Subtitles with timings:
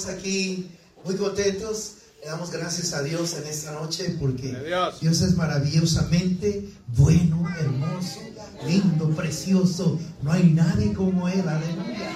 [0.00, 0.70] estamos aquí
[1.04, 1.92] muy contentos.
[2.22, 4.54] Le damos gracias a Dios en esta noche porque
[5.00, 5.20] Dios.
[5.22, 8.20] es maravillosamente bueno, hermoso,
[8.66, 9.98] lindo, precioso.
[10.22, 12.14] No hay nadie como Él, aleluya.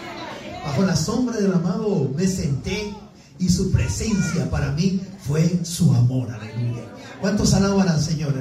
[0.64, 2.94] Bajo la sombra del amado me senté
[3.38, 6.84] y su presencia para mí fue su amor, aleluya.
[7.20, 8.34] ¿Cuántos alaban al Señor?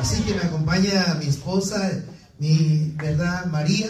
[0.00, 2.02] Así que me acompaña mi esposa,
[2.38, 3.46] mi, ¿verdad?
[3.46, 3.88] María,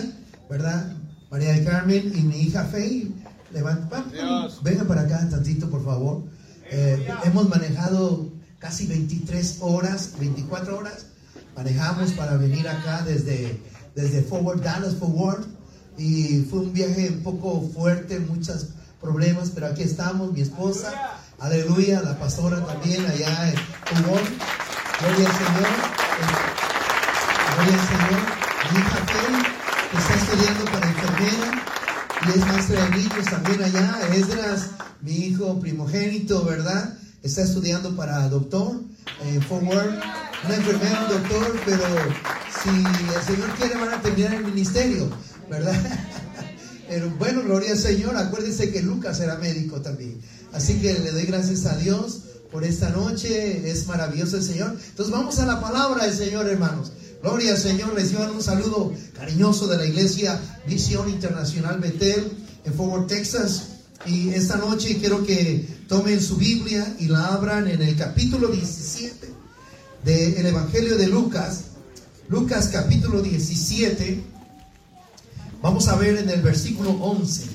[0.51, 0.93] ¿verdad?
[1.30, 3.09] María de Carmen y mi hija Faye.
[3.51, 4.04] Levanta,
[4.63, 6.24] venga para acá tantito, por favor.
[6.71, 11.07] Eh, hemos manejado casi 23 horas, 24 horas.
[11.57, 13.60] Manejamos para venir acá desde,
[13.95, 15.45] desde Forward, Dallas Forward.
[15.96, 18.68] Y fue un viaje un poco fuerte, muchos
[19.01, 23.55] problemas, pero aquí estamos, mi esposa Aleluya, la pastora también allá en
[24.02, 24.24] Cubón.
[24.99, 25.71] Gloria al Señor.
[27.55, 28.23] Gloria al Señor.
[28.73, 28.99] Mi hija
[29.90, 31.77] que está estudiando para enfermera
[32.27, 34.01] y es maestra de niños también allá.
[34.15, 36.99] Esdras, mi hijo primogénito, ¿verdad?
[37.23, 38.80] Está estudiando para doctor
[39.24, 40.01] en Forward.
[40.45, 41.85] Una enfermera, un doctor, pero
[42.63, 45.11] si el Señor quiere van a terminar el ministerio,
[45.51, 45.74] ¿verdad?
[46.89, 48.16] Pero bueno, gloria al Señor.
[48.16, 50.19] Acuérdense que Lucas era médico también.
[50.55, 53.71] Así que le doy gracias a Dios por esta noche.
[53.71, 54.74] Es maravilloso el Señor.
[54.89, 56.93] Entonces vamos a la palabra del Señor, hermanos.
[57.23, 57.95] Gloria al Señor.
[57.95, 62.33] Reciban un saludo cariñoso de la iglesia Visión Internacional Betel
[62.65, 63.69] en Fort Worth, Texas.
[64.06, 69.28] Y esta noche quiero que tomen su Biblia y la abran en el capítulo 17
[70.05, 71.65] del Evangelio de Lucas.
[72.28, 74.23] Lucas capítulo 17.
[75.61, 77.47] Vamos a ver en el versículo 11.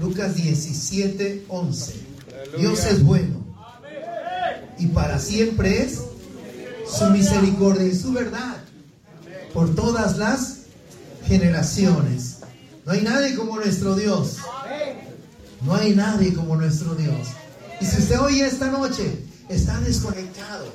[0.00, 1.94] Lucas 17, 11.
[2.58, 3.44] Dios es bueno.
[4.78, 5.98] Y para siempre es
[6.88, 8.56] su misericordia y su verdad.
[9.52, 10.58] Por todas las
[11.26, 12.36] generaciones.
[12.84, 14.36] No hay nadie como nuestro Dios.
[15.62, 17.28] No hay nadie como nuestro Dios.
[17.80, 20.72] Y si usted hoy esta noche está desconectado,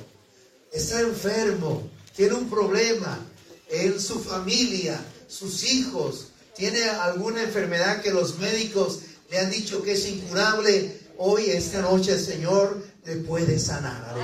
[0.72, 3.18] está enfermo, tiene un problema
[3.70, 9.92] en su familia, sus hijos, tiene alguna enfermedad que los médicos le han dicho que
[9.92, 14.14] es incurable, hoy, esta noche, el Señor le puede sanar.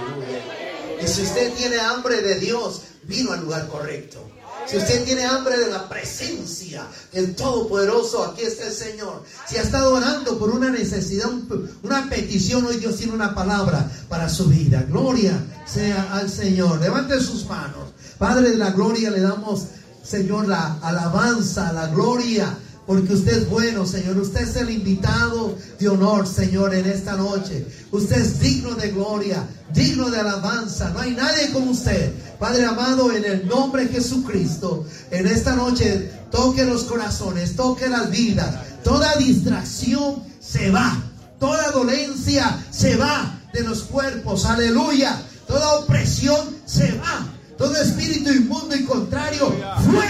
[1.02, 4.30] Y si usted tiene hambre de Dios, vino al lugar correcto.
[4.70, 9.24] Si usted tiene hambre de la presencia del Todopoderoso, aquí está el Señor.
[9.48, 11.28] Si ha estado orando por una necesidad,
[11.82, 14.84] una petición, hoy Dios tiene una palabra para su vida.
[14.88, 15.32] Gloria
[15.66, 16.80] sea al Señor.
[16.80, 17.90] Levante sus manos.
[18.16, 19.64] Padre de la gloria, le damos,
[20.04, 22.56] Señor, la alabanza, la gloria
[22.90, 24.18] porque usted es bueno, Señor.
[24.18, 27.64] Usted es el invitado de honor, Señor, en esta noche.
[27.92, 30.90] Usted es digno de gloria, digno de alabanza.
[30.90, 32.12] No hay nadie como usted.
[32.40, 38.10] Padre amado, en el nombre de Jesucristo, en esta noche toque los corazones, toque las
[38.10, 38.56] vidas.
[38.82, 41.00] Toda distracción se va.
[41.38, 44.46] Toda dolencia se va de los cuerpos.
[44.46, 45.16] Aleluya.
[45.46, 47.24] Toda opresión se va.
[47.56, 50.09] Todo espíritu inmundo y contrario, fuera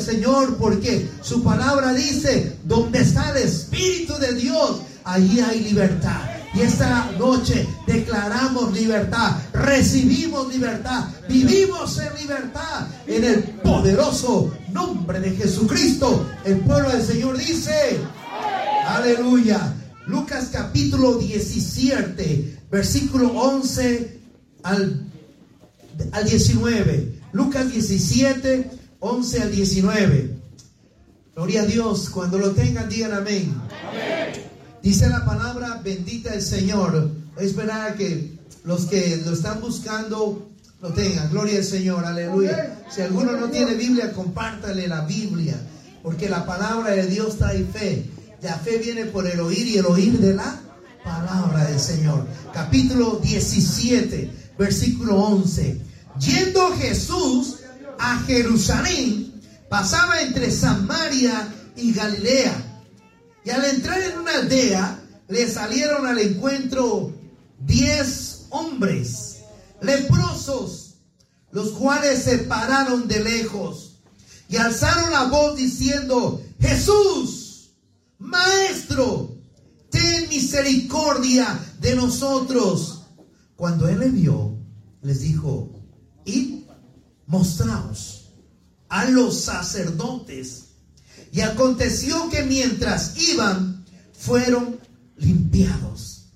[0.00, 6.20] Señor, porque su palabra dice, donde está el Espíritu de Dios, allí hay libertad.
[6.54, 15.30] Y esta noche declaramos libertad, recibimos libertad, vivimos en libertad en el poderoso nombre de
[15.30, 16.26] Jesucristo.
[16.44, 17.98] El pueblo del Señor dice,
[18.86, 19.74] aleluya.
[20.06, 24.20] Lucas capítulo 17, versículo 11
[24.64, 25.12] al
[26.12, 27.20] al 19.
[27.32, 28.70] Lucas 17,
[29.04, 30.36] 11 al 19.
[31.34, 32.08] Gloria a Dios.
[32.08, 33.52] Cuando lo tengan, digan amén.
[34.80, 37.10] Dice la palabra, bendita el Señor.
[37.34, 40.48] Voy a que los que lo están buscando
[40.80, 41.30] lo tengan.
[41.30, 42.04] Gloria al Señor.
[42.04, 42.84] Aleluya.
[42.94, 45.56] Si alguno no tiene Biblia, compártale la Biblia.
[46.04, 48.08] Porque la palabra de Dios trae fe.
[48.40, 50.60] La fe viene por el oír y el oír de la
[51.02, 52.24] palabra del Señor.
[52.54, 55.80] Capítulo 17, versículo 11.
[56.20, 57.61] Yendo Jesús
[58.02, 62.82] a Jerusalén, pasaba entre Samaria y Galilea.
[63.44, 67.14] Y al entrar en una aldea, le salieron al encuentro
[67.60, 69.42] diez hombres
[69.80, 70.94] leprosos,
[71.52, 74.00] los cuales se pararon de lejos
[74.48, 77.70] y alzaron la voz diciendo, Jesús,
[78.18, 79.36] Maestro,
[79.90, 83.02] ten misericordia de nosotros.
[83.54, 84.56] Cuando él le vio,
[85.02, 85.70] les dijo,
[86.24, 86.61] y
[87.32, 88.28] mostraos
[88.90, 90.66] a los sacerdotes.
[91.32, 94.78] Y aconteció que mientras iban, fueron
[95.16, 96.26] limpiados.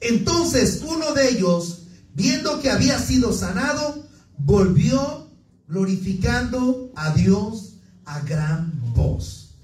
[0.00, 4.06] Entonces uno de ellos, viendo que había sido sanado,
[4.36, 5.30] volvió
[5.66, 9.54] glorificando a Dios a gran voz.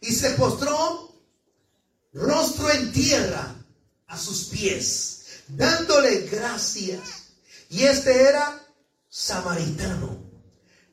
[0.00, 1.12] Y se postró
[2.12, 3.56] rostro en tierra
[4.06, 7.00] a sus pies, dándole gracias.
[7.70, 8.62] Y este era
[9.08, 10.17] samaritano.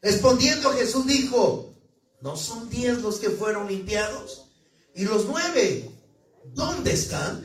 [0.05, 1.73] Respondiendo Jesús dijo,
[2.21, 4.45] ¿no son diez los que fueron limpiados?
[4.93, 5.89] ¿Y los nueve?
[6.53, 7.43] ¿Dónde están?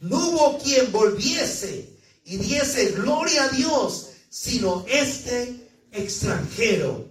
[0.00, 1.94] No hubo quien volviese
[2.24, 7.06] y diese gloria a Dios, sino este extranjero.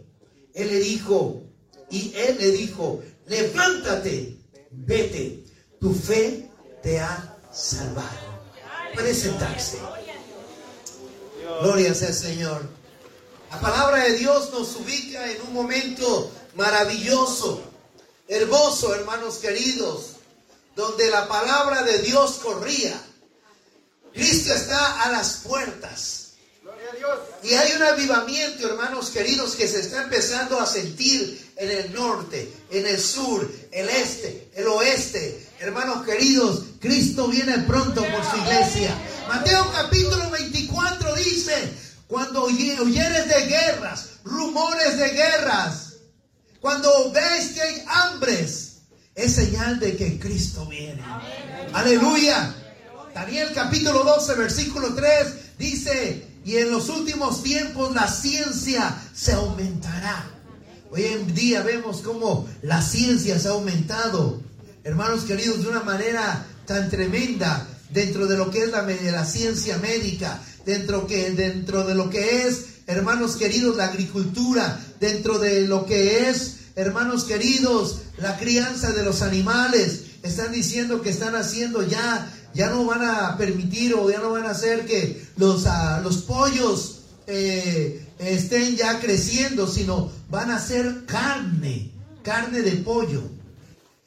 [0.55, 1.43] Él le dijo,
[1.91, 4.39] y él le dijo, levántate,
[4.71, 5.43] vete,
[5.79, 6.49] tu fe
[6.81, 8.41] te ha salvado.
[8.95, 9.77] Puede sentarse.
[11.61, 12.82] Gloria sea el Señor.
[13.53, 17.61] La palabra de Dios nos ubica en un momento maravilloso,
[18.27, 20.13] hermoso, hermanos queridos,
[20.75, 22.99] donde la palabra de Dios corría.
[24.11, 26.31] Cristo está a las puertas.
[27.43, 32.51] Y hay un avivamiento, hermanos queridos, que se está empezando a sentir en el norte,
[32.71, 35.47] en el sur, el este, el oeste.
[35.59, 38.97] Hermanos queridos, Cristo viene pronto por su iglesia.
[39.27, 41.71] Mateo capítulo 24 dice,
[42.13, 45.93] cuando huyeres de guerras, rumores de guerras,
[46.61, 48.81] cuando ves que hay hambres,
[49.15, 51.03] es señal de que Cristo viene.
[51.73, 52.53] Aleluya.
[53.15, 60.23] Daniel capítulo 12, versículo 3 dice, y en los últimos tiempos la ciencia se aumentará.
[60.91, 64.39] Hoy en día vemos cómo la ciencia se ha aumentado,
[64.83, 69.77] hermanos queridos, de una manera tan tremenda dentro de lo que es la, la ciencia
[69.77, 75.85] médica, dentro, que, dentro de lo que es, hermanos queridos, la agricultura, dentro de lo
[75.85, 80.05] que es, hermanos queridos, la crianza de los animales.
[80.23, 84.45] Están diciendo que están haciendo ya ya no van a permitir o ya no van
[84.45, 91.05] a hacer que los, ah, los pollos eh, estén ya creciendo, sino van a ser
[91.05, 93.23] carne, carne de pollo,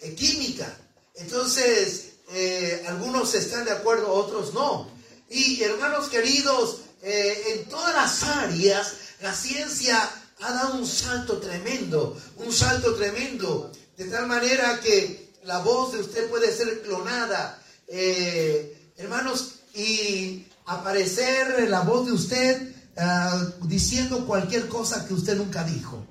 [0.00, 0.72] eh, química.
[1.16, 4.88] Entonces, eh, algunos están de acuerdo, otros no.
[5.28, 12.52] Y hermanos queridos, en todas las áreas, la ciencia ha dado un salto tremendo, un
[12.52, 17.58] salto tremendo, de tal manera que la voz de usted puede ser clonada,
[17.88, 25.64] eh, hermanos, y aparecer la voz de usted ah, diciendo cualquier cosa que usted nunca
[25.64, 26.04] dijo.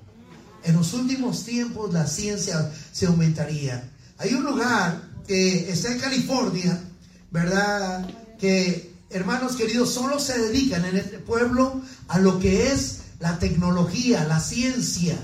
[0.64, 3.88] En los últimos tiempos la ciencia se aumentaría.
[4.18, 6.82] Hay un lugar que está en California,
[7.30, 8.08] ¿verdad?
[8.38, 14.24] Que, hermanos queridos, solo se dedican en este pueblo a lo que es la tecnología,
[14.24, 15.16] la ciencia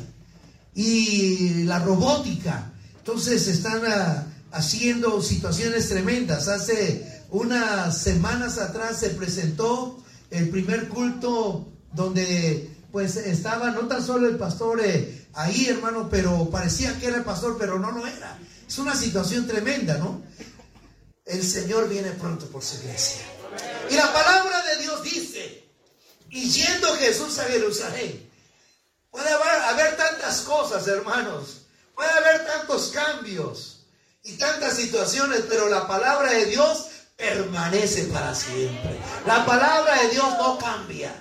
[0.74, 2.72] y la robótica.
[2.98, 6.48] Entonces están uh, haciendo situaciones tremendas.
[6.48, 14.28] Hace unas semanas atrás se presentó el primer culto donde pues estaba no tan solo
[14.28, 18.38] el pastor eh, ahí, hermano, pero parecía que era el pastor, pero no lo era.
[18.68, 20.22] Es una situación tremenda, ¿no?
[21.24, 23.22] El Señor viene pronto por su iglesia.
[23.90, 25.64] Y la palabra de Dios dice,
[26.30, 28.30] y yendo Jesús a Jerusalén,
[29.10, 31.62] puede haber, haber tantas cosas, hermanos,
[31.94, 33.84] puede haber tantos cambios
[34.22, 38.98] y tantas situaciones, pero la palabra de Dios permanece para siempre.
[39.26, 41.14] La palabra de Dios no cambia.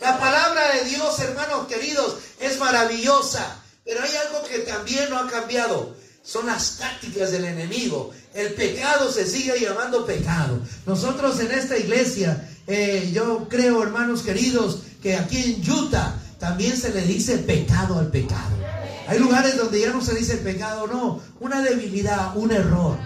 [0.00, 5.30] La palabra de Dios, hermanos queridos, es maravillosa, pero hay algo que también no ha
[5.30, 5.96] cambiado.
[6.22, 8.12] Son las tácticas del enemigo.
[8.34, 10.58] El pecado se sigue llamando pecado.
[10.86, 16.92] Nosotros en esta iglesia, eh, yo creo, hermanos queridos, que aquí en Utah también se
[16.92, 18.56] le dice pecado al pecado.
[19.06, 22.98] Hay lugares donde ya no se dice pecado, no, una debilidad, un error.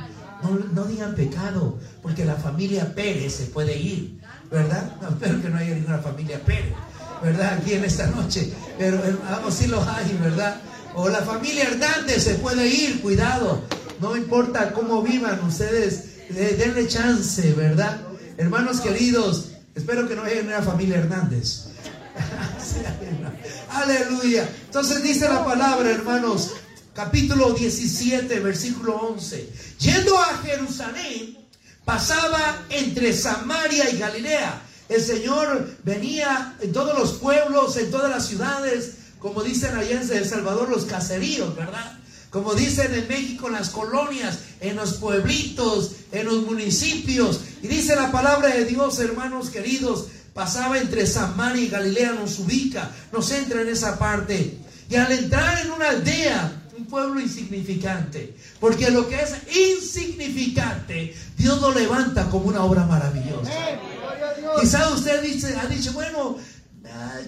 [0.72, 4.20] No, digan pecado, porque la familia Pérez se puede ir,
[4.50, 4.92] ¿verdad?
[5.10, 6.72] espero que no haya ninguna familia Pérez,
[7.22, 7.58] ¿verdad?
[7.60, 10.60] Aquí en esta noche, pero vamos, sí los hay, ¿verdad?
[10.94, 13.62] O la familia Hernández se puede ir, cuidado,
[14.00, 18.00] no importa cómo vivan, ustedes denle chance, ¿verdad?
[18.36, 21.64] Hermanos queridos, espero que no haya ninguna familia Hernández.
[23.70, 24.48] Aleluya.
[24.66, 26.52] Entonces dice la palabra, hermanos,
[26.94, 29.48] capítulo 17, versículo 11.
[29.78, 31.38] Yendo a Jerusalén,
[31.84, 34.62] pasaba entre Samaria y Galilea.
[34.88, 40.10] El Señor venía en todos los pueblos, en todas las ciudades, como dicen allá en
[40.10, 41.98] El Salvador, los caseríos, ¿verdad?
[42.30, 47.40] Como dicen en México, en las colonias, en los pueblitos, en los municipios.
[47.62, 52.90] Y dice la palabra de Dios, hermanos queridos, pasaba entre Samaria y Galilea, nos ubica,
[53.12, 54.58] nos entra en esa parte.
[54.90, 61.60] Y al entrar en una aldea, un pueblo insignificante, porque lo que es insignificante, Dios
[61.60, 63.50] lo levanta como una obra maravillosa.
[64.60, 66.36] Quizá usted dice, ha dicho, bueno,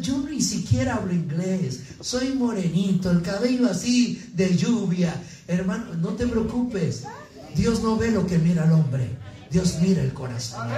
[0.01, 5.15] yo ni siquiera hablo inglés, soy morenito, el cabello así de lluvia.
[5.47, 7.05] Hermano, no te preocupes.
[7.55, 9.11] Dios no ve lo que mira el hombre,
[9.51, 10.69] Dios mira el corazón.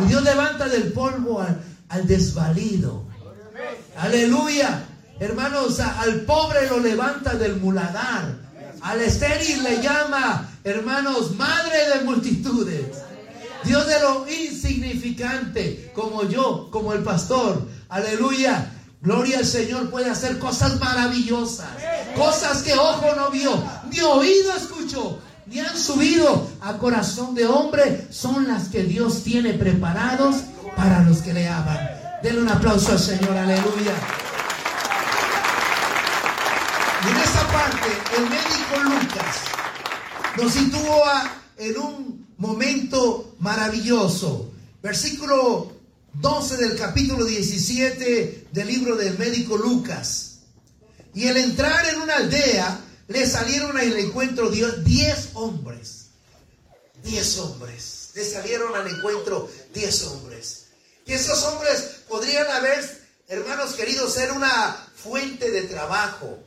[0.00, 3.04] Y Dios levanta del polvo al, al desvalido.
[3.96, 4.84] Aleluya.
[5.20, 8.36] Hermanos, al pobre lo levanta del muladar.
[8.80, 12.87] Al estéril le llama, hermanos, madre de multitudes.
[13.64, 17.66] Dios de lo insignificante, como yo, como el pastor.
[17.88, 18.74] Aleluya.
[19.00, 21.68] Gloria al Señor puede hacer cosas maravillosas.
[22.16, 28.08] Cosas que ojo no vio, ni oído escuchó, ni han subido a corazón de hombre.
[28.10, 30.36] Son las que Dios tiene preparados
[30.76, 31.78] para los que le aman.
[32.22, 33.36] Denle un aplauso al Señor.
[33.36, 33.92] Aleluya.
[37.04, 39.36] Y en esa parte, el médico Lucas
[40.36, 44.50] nos sitúa en un momento maravilloso.
[44.82, 45.72] Versículo
[46.14, 50.38] 12 del capítulo 17 del libro del médico Lucas.
[51.14, 56.06] Y el entrar en una aldea, le salieron al encuentro 10 hombres.
[57.04, 58.10] 10 hombres.
[58.14, 60.66] Le salieron al encuentro 10 hombres.
[61.06, 62.84] Y esos hombres podrían haber,
[63.28, 66.38] hermanos queridos, ser una fuente de trabajo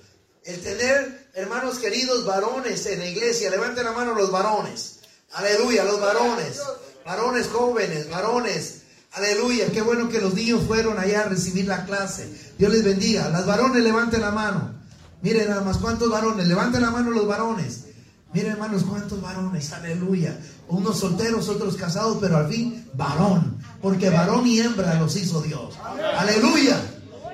[0.44, 3.50] el tener, hermanos queridos, varones en la iglesia.
[3.50, 5.01] Levanten la mano los varones.
[5.34, 6.62] Aleluya, los varones.
[7.06, 8.82] Varones jóvenes, varones.
[9.14, 12.32] Aleluya, qué bueno que los niños fueron allá a recibir la clase.
[12.58, 13.30] Dios les bendiga.
[13.30, 14.74] Las varones levanten la mano.
[15.22, 16.48] Miren nada más cuántos varones.
[16.48, 17.86] Levanten la mano los varones.
[18.34, 19.74] Miren hermanos cuántos varones.
[19.74, 20.38] Aleluya.
[20.70, 23.58] Unos solteros, otros casados, pero al fin varón.
[23.82, 25.76] Porque varón y hembra los hizo Dios.
[26.18, 26.80] Aleluya.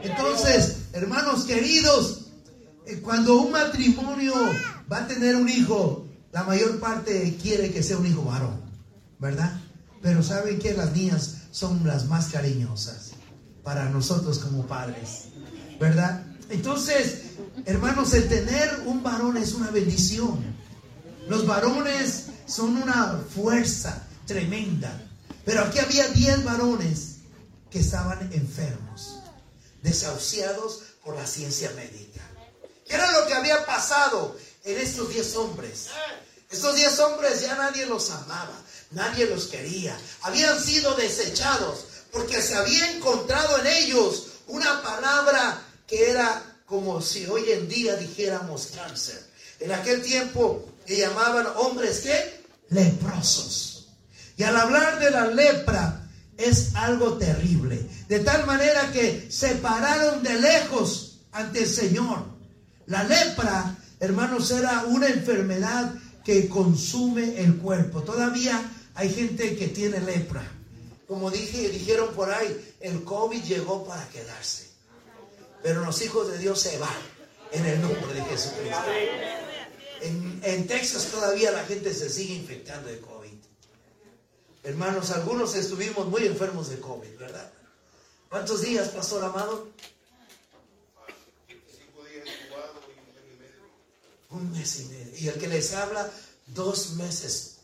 [0.01, 2.27] Entonces, hermanos queridos,
[2.87, 4.33] eh, cuando un matrimonio
[4.91, 8.61] va a tener un hijo, la mayor parte quiere que sea un hijo varón,
[9.19, 9.59] ¿verdad?
[10.01, 13.11] Pero saben que las niñas son las más cariñosas
[13.63, 15.25] para nosotros como padres,
[15.79, 16.23] ¿verdad?
[16.49, 17.23] Entonces,
[17.65, 20.39] hermanos, el tener un varón es una bendición.
[21.27, 24.91] Los varones son una fuerza tremenda.
[25.43, 27.17] Pero aquí había 10 varones
[27.69, 29.19] que estaban enfermos,
[29.81, 32.21] desahuciados por la ciencia médica.
[32.85, 35.87] ¿Qué era lo que había pasado en estos diez hombres?
[36.51, 38.53] Estos diez hombres ya nadie los amaba,
[38.91, 39.97] nadie los quería.
[40.21, 47.25] Habían sido desechados porque se había encontrado en ellos una palabra que era como si
[47.25, 49.25] hoy en día dijéramos cáncer.
[49.59, 53.87] En aquel tiempo le llamaban hombres que leprosos.
[54.35, 56.07] Y al hablar de la lepra
[56.37, 57.89] es algo terrible.
[58.07, 62.25] De tal manera que se pararon de lejos ante el Señor.
[62.85, 68.03] La lepra, hermanos, era una enfermedad que consume el cuerpo.
[68.03, 68.61] Todavía
[68.95, 70.43] hay gente que tiene lepra.
[71.07, 74.67] Como dije, dijeron por ahí, el COVID llegó para quedarse.
[75.63, 76.97] Pero los hijos de Dios se van
[77.51, 78.83] en el nombre de Jesucristo.
[80.01, 83.33] En, Texas todavía la gente se sigue infectando de COVID.
[84.63, 87.51] Hermanos, algunos estuvimos muy enfermos de COVID, ¿verdad?
[88.29, 89.69] ¿Cuántos días, Pastor Amado?
[94.29, 95.17] Un mes y medio.
[95.17, 96.09] Y el que les habla,
[96.47, 97.57] dos meses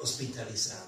[0.00, 0.86] hospitalizado.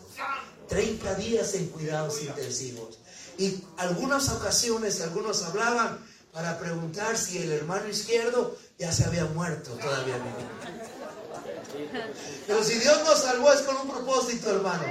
[0.69, 2.99] 30 días en cuidados intensivos.
[3.39, 9.71] Y algunas ocasiones, algunos hablaban para preguntar si el hermano izquierdo ya se había muerto
[9.73, 10.17] todavía.
[12.47, 14.85] Pero si Dios nos salvó es con un propósito, hermano.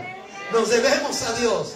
[0.52, 1.74] Nos debemos a Dios.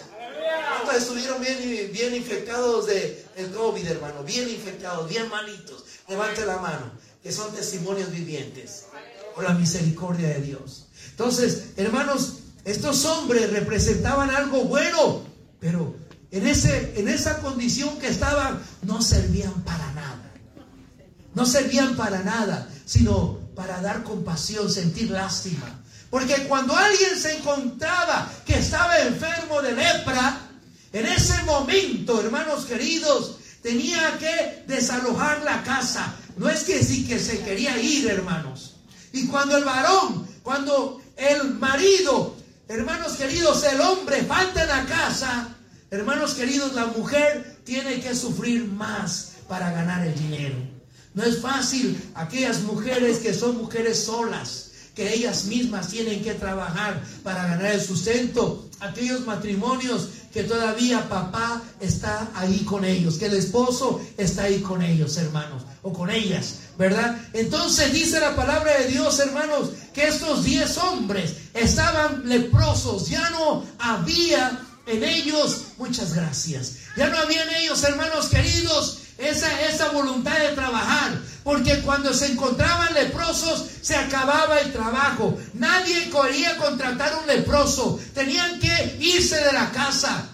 [0.69, 4.23] ¿Cuántos estuvieron bien, bien infectados de el COVID, hermano?
[4.23, 5.83] Bien infectados, bien malitos.
[6.07, 6.91] Levante la mano
[7.21, 8.85] que son testimonios vivientes
[9.35, 10.87] por la misericordia de Dios.
[11.11, 15.23] Entonces, hermanos, estos hombres representaban algo bueno,
[15.59, 15.95] pero
[16.31, 20.33] en, ese, en esa condición que estaban no servían para nada.
[21.33, 25.81] No servían para nada, sino para dar compasión, sentir lástima.
[26.09, 30.41] Porque cuando alguien se encontraba que estaba enfermo de lepra,
[30.91, 37.19] en ese momento, hermanos queridos, tenía que desalojar la casa, no es que sí que
[37.19, 38.75] se quería ir, hermanos.
[39.13, 42.35] Y cuando el varón, cuando el marido,
[42.67, 45.49] hermanos queridos, el hombre falta en la casa,
[45.89, 50.55] hermanos queridos, la mujer tiene que sufrir más para ganar el dinero.
[51.13, 57.01] No es fácil aquellas mujeres que son mujeres solas, que ellas mismas tienen que trabajar
[57.23, 58.69] para ganar el sustento.
[58.79, 64.81] Aquellos matrimonios que todavía papá está ahí con ellos, que el esposo está ahí con
[64.81, 67.17] ellos, hermanos, o con ellas, ¿verdad?
[67.33, 73.63] Entonces dice la palabra de Dios, hermanos, que estos diez hombres estaban leprosos, ya no
[73.79, 76.77] había en ellos muchas gracias.
[76.97, 81.19] Ya no había en ellos, hermanos queridos, esa, esa voluntad de trabajar.
[81.43, 85.37] Porque cuando se encontraban leprosos, se acababa el trabajo.
[85.53, 87.99] Nadie quería contratar un leproso.
[88.13, 90.27] Tenían que irse de la casa.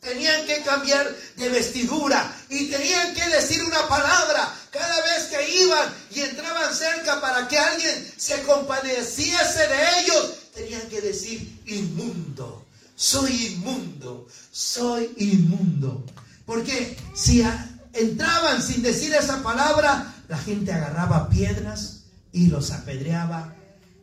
[0.00, 5.94] Tenían que cambiar de vestidura y tenían que decir una palabra cada vez que iban
[6.14, 10.34] y entraban cerca para que alguien se compadeciese de ellos.
[10.54, 12.64] Tenían que decir inmundo,
[12.96, 16.04] soy inmundo, soy inmundo.
[16.46, 17.42] Porque si
[17.92, 23.54] entraban sin decir esa palabra, la gente agarraba piedras y los apedreaba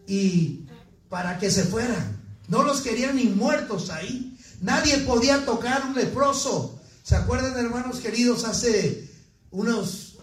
[0.07, 0.65] y
[1.09, 2.21] para que se fueran.
[2.47, 4.37] No los querían ni muertos ahí.
[4.61, 6.79] Nadie podía tocar un leproso.
[7.03, 8.45] ¿Se acuerdan, hermanos queridos?
[8.45, 9.09] Hace
[9.51, 10.17] unos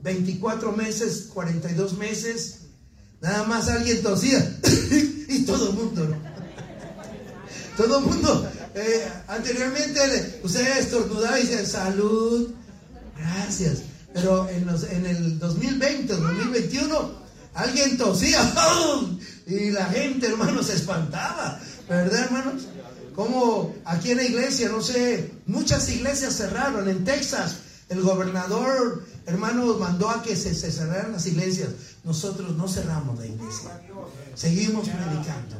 [0.00, 2.58] 24 meses, 42 meses,
[3.20, 4.58] nada más alguien tosía
[5.28, 6.16] y todo el mundo, ¿no?
[7.76, 8.50] Todo el mundo.
[8.74, 12.50] Eh, anteriormente ustedes estornudaban y salud,
[13.22, 13.82] gracias.
[14.12, 17.12] Pero en, los, en el 2020, 2021,
[17.54, 18.40] alguien tosía
[19.46, 22.62] y la gente, hermanos, se espantaba, ¿verdad, hermanos?
[23.14, 26.88] Como aquí en la iglesia, no sé, muchas iglesias cerraron.
[26.88, 27.56] En Texas,
[27.88, 31.70] el gobernador, hermanos, mandó a que se, se cerraran las iglesias.
[32.04, 33.80] Nosotros no cerramos la iglesia.
[34.34, 35.56] Seguimos predicando.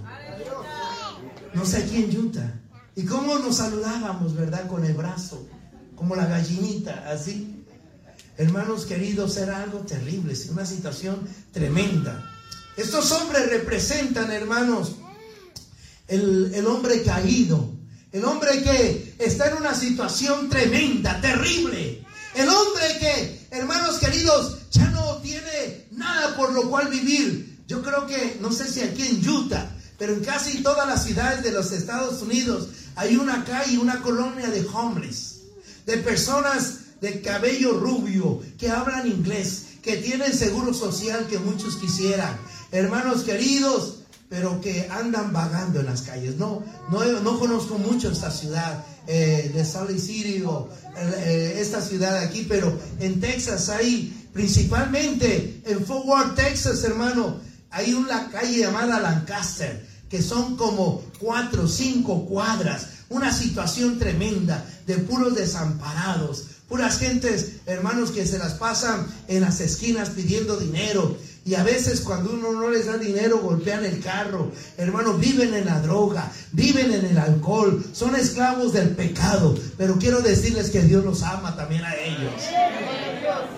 [1.52, 2.54] No sé aquí en Utah.
[2.96, 4.66] Y cómo nos saludábamos, ¿verdad?
[4.66, 5.46] Con el brazo,
[5.94, 7.51] como la gallinita, así.
[8.38, 12.30] Hermanos queridos, era algo terrible, una situación tremenda.
[12.76, 14.92] Estos hombres representan, hermanos,
[16.08, 17.70] el, hombre caído,
[18.10, 22.02] el hombre que está en una situación tremenda, terrible.
[22.34, 27.60] El hombre que, hermanos queridos, ya no tiene nada por lo cual vivir.
[27.68, 31.42] Yo creo que, no sé si aquí en Utah, pero en casi todas las ciudades
[31.42, 35.40] de los Estados Unidos hay una calle, una colonia de hombres,
[35.84, 42.38] de personas de cabello rubio, que hablan inglés, que tienen seguro social que muchos quisieran.
[42.70, 43.98] Hermanos queridos,
[44.30, 46.36] pero que andan vagando en las calles.
[46.36, 50.42] No, no, no conozco mucho esta ciudad eh, de Salt Lake City
[50.96, 57.94] eh, esta ciudad aquí, pero en Texas hay, principalmente en Fort Worth, Texas, hermano, hay
[57.94, 65.34] una calle llamada Lancaster, que son como cuatro cinco cuadras, una situación tremenda de puros
[65.34, 71.62] desamparados, puras gentes, hermanos, que se las pasan en las esquinas pidiendo dinero, y a
[71.62, 74.50] veces cuando uno no les da dinero golpean el carro.
[74.78, 79.54] Hermanos, viven en la droga, viven en el alcohol, son esclavos del pecado.
[79.76, 82.32] Pero quiero decirles que Dios los ama también a ellos.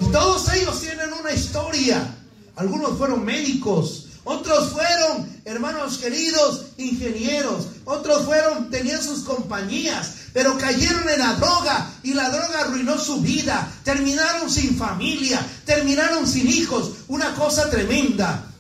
[0.01, 2.17] Y todos ellos tienen una historia.
[2.57, 11.09] Algunos fueron médicos, otros fueron, hermanos queridos, ingenieros, otros fueron, tenían sus compañías, pero cayeron
[11.09, 13.71] en la droga y la droga arruinó su vida.
[13.85, 16.93] Terminaron sin familia, terminaron sin hijos.
[17.09, 18.51] Una cosa tremenda.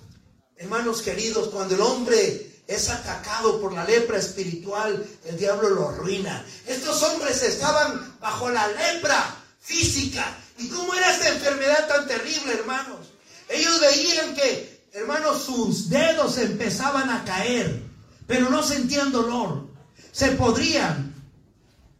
[0.57, 6.45] Hermanos queridos, cuando el hombre es atacado por la lepra espiritual, el diablo lo arruina.
[6.67, 10.25] Estos hombres estaban bajo la lepra física.
[10.59, 13.09] ¿Y cómo era esta enfermedad tan terrible, hermanos?
[13.49, 17.83] Ellos veían que, hermanos, sus dedos empezaban a caer,
[18.27, 19.67] pero no sentían dolor.
[20.13, 21.15] Se podrían,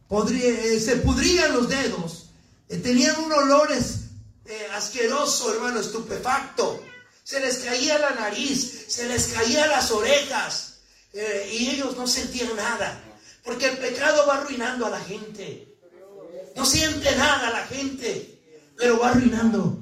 [0.09, 2.29] eh, se pudrían los dedos,
[2.69, 6.81] eh, tenían un olor eh, asqueroso, hermano, estupefacto.
[7.23, 10.71] Se les caía la nariz, se les caía las orejas
[11.13, 13.01] y ellos no sentían nada,
[13.43, 15.75] porque el pecado va arruinando a la gente.
[16.55, 18.41] No siente nada la gente,
[18.77, 19.79] pero va arruinando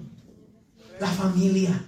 [1.00, 1.84] la familia.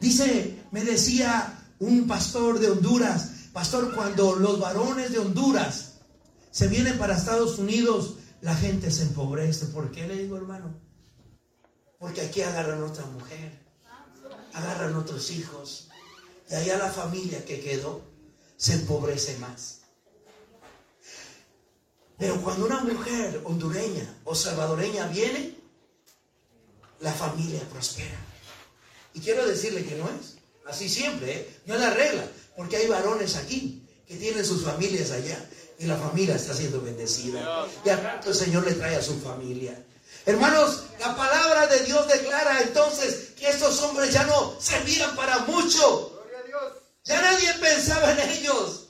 [0.00, 5.94] Dice, me decía un pastor de Honduras, pastor, cuando los varones de Honduras
[6.50, 9.66] se vienen para Estados Unidos, la gente se empobrece.
[9.66, 10.74] ¿Por qué le digo, hermano?
[11.98, 13.58] Porque aquí agarran otra mujer,
[14.54, 15.88] agarran otros hijos,
[16.50, 18.02] y allá la familia que quedó
[18.56, 19.80] se empobrece más.
[22.16, 25.56] Pero cuando una mujer hondureña o salvadoreña viene,
[27.00, 28.27] la familia prospera.
[29.18, 31.48] Y quiero decirle que no es así siempre, ¿eh?
[31.66, 32.24] no es la regla,
[32.56, 35.44] porque hay varones aquí que tienen sus familias allá
[35.76, 37.66] y la familia está siendo bendecida.
[37.84, 39.76] Y al rato el Señor le trae a su familia.
[40.24, 46.22] Hermanos, la palabra de Dios declara entonces que estos hombres ya no servían para mucho.
[47.04, 48.86] Ya nadie pensaba en ellos.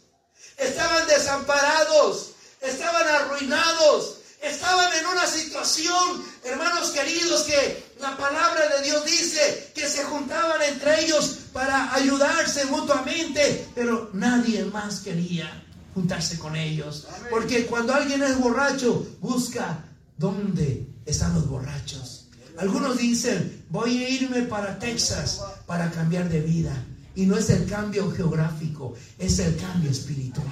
[0.58, 9.04] Estaban desamparados, estaban arruinados, estaban en una situación, hermanos queridos, que la palabra de Dios
[9.04, 16.54] dice que se juntaban entre ellos para ayudarse mutuamente, pero nadie más quería juntarse con
[16.54, 17.06] ellos.
[17.30, 19.84] Porque cuando alguien es borracho, busca
[20.16, 22.26] dónde están los borrachos.
[22.58, 26.72] Algunos dicen, voy a irme para Texas para cambiar de vida.
[27.14, 30.46] Y no es el cambio geográfico, es el cambio espiritual.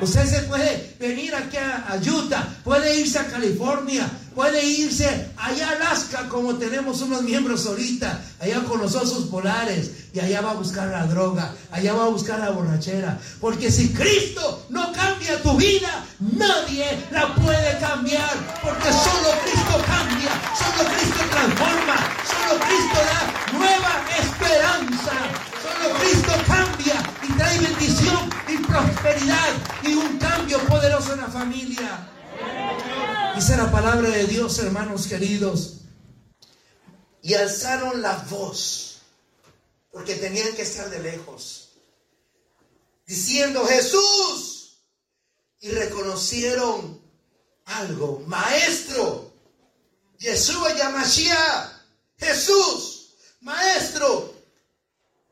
[0.00, 5.72] Usted se puede venir aquí a, Utah, puede irse a California, puede irse allá a
[5.72, 10.54] Alaska, como tenemos unos miembros ahorita, allá con los osos polares, y allá va a
[10.54, 13.18] buscar la droga, allá va a buscar la borrachera.
[13.40, 18.32] Porque si Cristo no cambia tu vida, nadie la puede cambiar,
[18.62, 25.12] porque solo Cristo cambia, solo Cristo transforma, solo Cristo da nueva esperanza,
[25.62, 28.39] solo Cristo cambia y trae bendición
[28.70, 32.08] prosperidad y un cambio poderoso en la familia.
[33.34, 35.78] Dice la palabra de Dios, hermanos queridos.
[37.22, 39.00] Y alzaron la voz,
[39.90, 41.70] porque tenían que estar de lejos,
[43.06, 44.56] diciendo Jesús.
[45.62, 46.98] Y reconocieron
[47.66, 49.30] algo, maestro,
[50.18, 51.82] Yeshua Yamashia,
[52.16, 54.34] Jesús, maestro.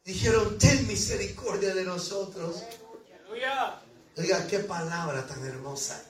[0.05, 2.57] Dijeron, ten misericordia de nosotros.
[4.16, 6.03] Oiga, qué palabra tan hermosa.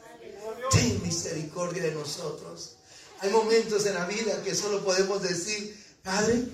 [0.70, 2.76] Ten misericordia de nosotros.
[3.20, 6.44] Hay momentos en la vida que solo podemos decir, Padre,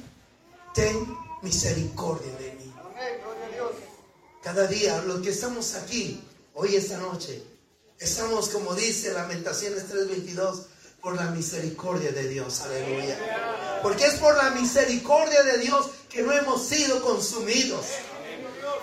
[0.75, 2.75] ten misericordia de mí.
[4.43, 6.21] Cada día, los que estamos aquí,
[6.55, 7.43] hoy esta noche,
[7.99, 10.67] estamos como dice Lamentaciones 3:22,
[11.01, 12.63] por la misericordia de Dios.
[12.63, 13.81] Aleluya.
[13.83, 17.85] Porque es por la misericordia de Dios que no hemos sido consumidos.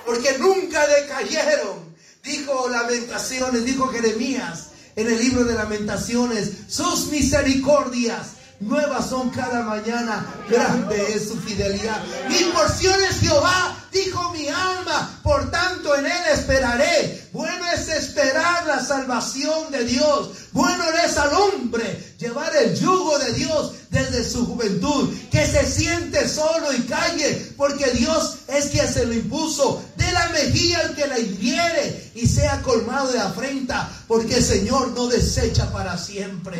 [0.05, 1.91] Porque nunca decayeron.
[2.23, 10.25] Dijo Lamentaciones, dijo Jeremías en el libro de Lamentaciones, sus misericordias nuevas son cada mañana,
[10.49, 12.01] grande es su fidelidad.
[12.29, 17.29] Mi porción es Jehová, dijo mi alma, por tanto en él esperaré.
[17.33, 20.29] Bueno es esperar la salvación de Dios.
[20.51, 26.29] Bueno es al hombre llevar el yugo de Dios desde su juventud, que se siente
[26.29, 29.83] solo y calle, porque Dios es quien se lo impuso.
[29.97, 34.91] De la mejilla al que la hiriere y sea colmado de afrenta, porque el Señor
[34.91, 36.59] no desecha para siempre.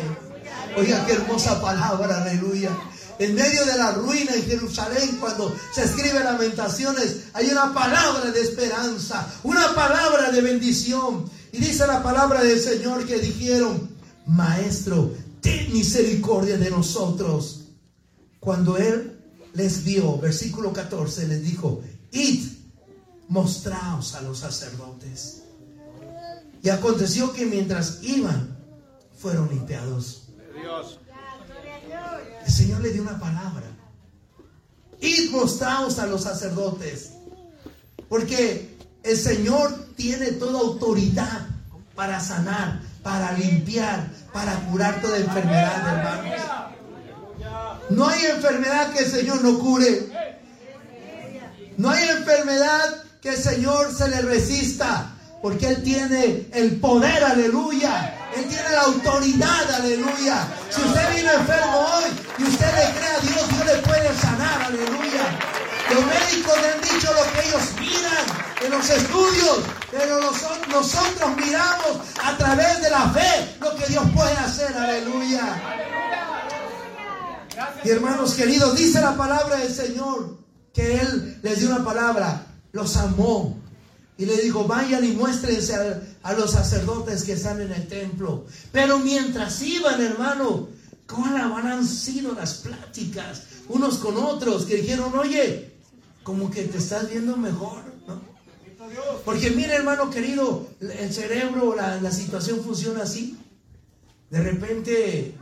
[0.76, 2.70] Oiga, qué hermosa palabra, aleluya.
[3.18, 8.40] En medio de la ruina en Jerusalén, cuando se escribe lamentaciones, hay una palabra de
[8.40, 11.30] esperanza, una palabra de bendición.
[11.52, 13.90] Y dice la palabra del Señor que dijeron,
[14.26, 17.64] Maestro, ten misericordia de nosotros.
[18.40, 19.20] Cuando Él
[19.52, 21.82] les vio, versículo 14, les dijo,
[22.12, 22.46] id,
[23.28, 25.42] mostraos a los sacerdotes.
[26.62, 28.56] Y aconteció que mientras iban,
[29.16, 30.21] fueron limpiados.
[32.44, 33.66] El Señor le dio una palabra.
[35.00, 37.12] Id mostraos a los sacerdotes.
[38.08, 41.46] Porque el Señor tiene toda autoridad
[41.94, 46.40] para sanar, para limpiar, para curar toda enfermedad, hermanos.
[47.90, 50.08] No hay enfermedad que el Señor no cure.
[51.76, 55.14] No hay enfermedad que el Señor se le resista.
[55.42, 58.14] Porque Él tiene el poder, aleluya.
[58.36, 60.46] Él tiene la autoridad, aleluya.
[60.70, 62.04] Si usted vino enfermo hoy
[62.38, 65.24] y usted le cree a Dios, Dios le puede sanar, aleluya.
[65.92, 68.24] Los médicos le han dicho lo que ellos miran
[68.64, 69.58] en los estudios,
[69.90, 70.20] pero
[70.70, 75.60] nosotros miramos a través de la fe lo que Dios puede hacer, aleluya.
[77.84, 80.38] Y hermanos queridos, dice la palabra del Señor
[80.72, 83.61] que Él les dio una palabra, los amó.
[84.22, 85.74] Y le dijo, vayan y muéstrense
[86.22, 88.46] a, los sacerdotes que están en el templo.
[88.70, 90.68] Pero mientras iban, hermano,
[91.08, 95.72] ¿cuáles han sido las pláticas unos con otros que dijeron, oye,
[96.22, 98.22] como que te estás viendo mejor, ¿no?
[99.24, 103.36] Porque mire, hermano querido, el cerebro, la, la situación funciona así.
[104.30, 105.34] De repente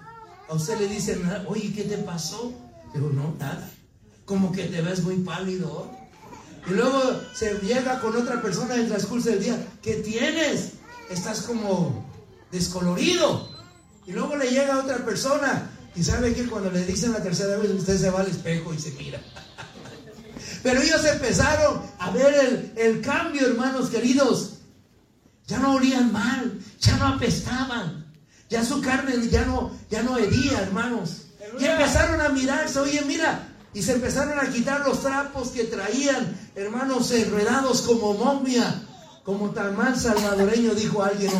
[0.48, 2.54] a usted le dicen, oye, ¿qué te pasó?
[2.94, 3.68] Digo, no, nada.
[4.24, 5.99] Como que te ves muy pálido.
[6.68, 9.56] Y luego se llega con otra persona en el transcurso del día.
[9.82, 10.72] ¿Qué tienes?
[11.10, 12.06] Estás como
[12.50, 13.48] descolorido.
[14.06, 15.70] Y luego le llega otra persona.
[15.94, 18.78] Y sabe que cuando le dicen la tercera vez, usted se va al espejo y
[18.78, 19.20] se mira.
[20.62, 24.58] Pero ellos empezaron a ver el, el cambio, hermanos queridos.
[25.46, 28.06] Ya no olían mal, ya no apestaban,
[28.48, 31.22] ya su carne ya no, ya no hería, hermanos.
[31.58, 36.36] Y empezaron a mirarse, oye, mira, y se empezaron a quitar los trapos que traían,
[36.56, 38.82] hermanos, enredados como momia,
[39.24, 41.30] como tamal salvadoreño, dijo alguien.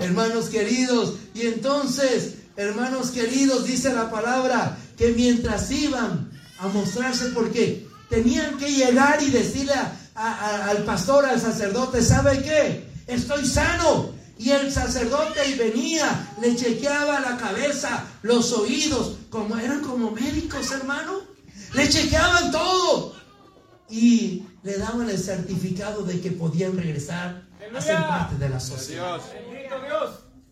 [0.00, 7.86] hermanos queridos, y entonces, hermanos queridos, dice la palabra, que mientras iban a mostrarse, porque
[8.08, 9.74] tenían que llegar y decirle
[10.14, 12.88] al pastor, al sacerdote, ¿sabe qué?
[13.06, 14.15] Estoy sano.
[14.38, 20.70] Y el sacerdote y venía, le chequeaba la cabeza, los oídos, como eran como médicos,
[20.72, 21.20] hermano.
[21.72, 23.16] Le chequeaban todo.
[23.88, 27.42] Y le daban el certificado de que podían regresar
[27.74, 29.20] a ser parte de la sociedad.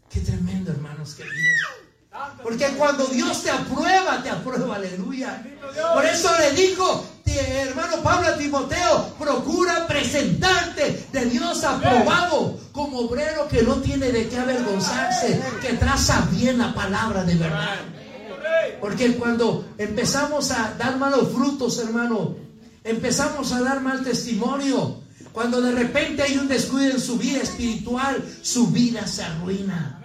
[0.09, 1.61] Qué tremendo, hermanos queridos.
[2.43, 5.43] Porque cuando Dios te aprueba, te aprueba, aleluya.
[5.95, 13.49] Por eso le dijo, hermano Pablo a Timoteo, procura presentarte de Dios aprobado como obrero
[13.49, 17.79] que no tiene de qué avergonzarse, que traza bien la palabra de verdad.
[18.81, 22.37] Porque cuando empezamos a dar malos frutos, hermano,
[22.83, 28.23] empezamos a dar mal testimonio, cuando de repente hay un descuido en su vida espiritual,
[28.43, 30.01] su vida se arruina.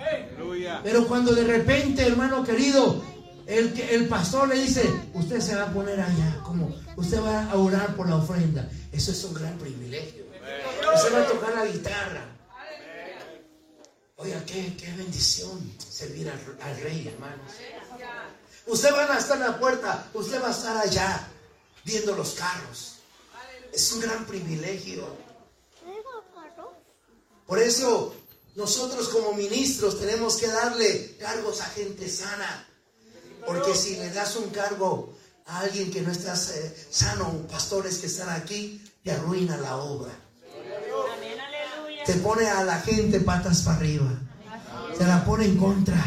[0.84, 3.04] Pero cuando de repente, hermano querido,
[3.50, 7.56] el, el pastor le dice, usted se va a poner allá, como usted va a
[7.56, 8.70] orar por la ofrenda.
[8.92, 10.24] Eso es un gran privilegio.
[10.96, 12.26] Usted va a tocar la guitarra.
[14.18, 17.52] Oiga, qué, bendición servir al, al, rey, hermanos.
[18.68, 21.28] Usted va a estar en la puerta, usted va a estar allá
[21.84, 22.98] viendo los carros.
[23.74, 25.08] Es un gran privilegio.
[27.48, 28.14] Por eso
[28.54, 32.68] nosotros como ministros tenemos que darle cargos a gente sana.
[33.45, 35.13] Porque si le das un cargo
[35.45, 40.12] a alguien que no está eh, sano, pastores que están aquí, te arruina la obra.
[42.06, 44.12] Te pone a la gente patas para arriba.
[44.97, 46.04] Te la pone en contra.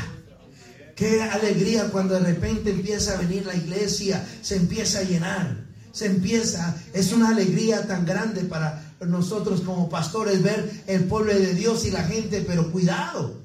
[0.94, 6.06] Qué alegría cuando de repente empieza a venir la iglesia, se empieza a llenar se
[6.06, 11.84] empieza, es una alegría tan grande para nosotros como pastores ver el pueblo de Dios
[11.84, 13.36] y la gente, pero cuidado,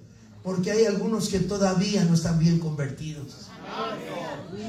[0.44, 3.47] porque hay algunos que todavía no están bien convertidos.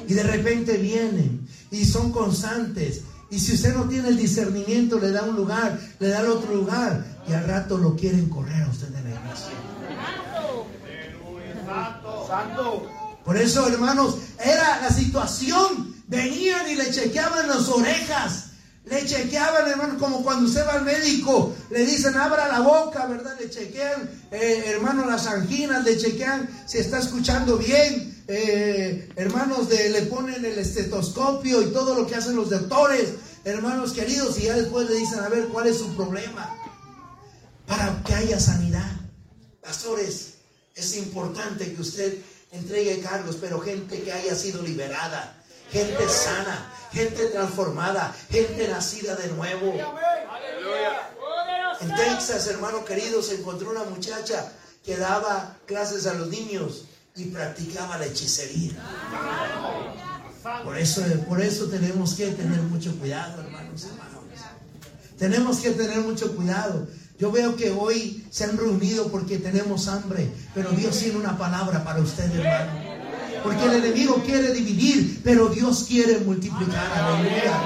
[0.07, 3.03] Y de repente vienen y son constantes.
[3.31, 6.55] Y si usted no tiene el discernimiento, le da un lugar, le da el otro
[6.55, 9.53] lugar, y al rato lo quieren correr a usted de la iglesia.
[13.25, 18.45] Por eso, hermanos, era la situación Venían y le chequeaban las orejas.
[18.87, 23.37] Le chequeaban, hermano, como cuando usted va al médico, le dicen abra la boca, ¿verdad?
[23.39, 28.08] Le chequean, eh, hermano, las anginas, le chequean si está escuchando bien.
[28.29, 33.15] Eh, hermanos, de, le ponen el estetoscopio y todo lo que hacen los doctores,
[33.45, 36.55] hermanos queridos, y ya después le dicen, a ver, ¿cuál es su problema?
[37.67, 38.93] Para que haya sanidad.
[39.63, 40.35] Pastores,
[40.75, 42.19] es importante que usted
[42.53, 45.39] entregue cargos, pero gente que haya sido liberada
[45.71, 49.75] gente sana, gente transformada, gente nacida de nuevo.
[51.81, 54.53] En Texas, hermano querido, se encontró una muchacha
[54.85, 56.85] que daba clases a los niños
[57.19, 58.73] y practicaba la hechicería.
[60.65, 63.87] Por eso, por eso tenemos que tener mucho cuidado, hermanos.
[65.19, 66.87] Tenemos que tener mucho cuidado.
[67.19, 71.83] Yo veo que hoy se han reunido porque tenemos hambre, pero Dios tiene una palabra
[71.83, 72.89] para usted, hermano.
[73.43, 76.93] Porque el enemigo quiere dividir, pero Dios quiere multiplicar.
[76.93, 77.61] Aleluya.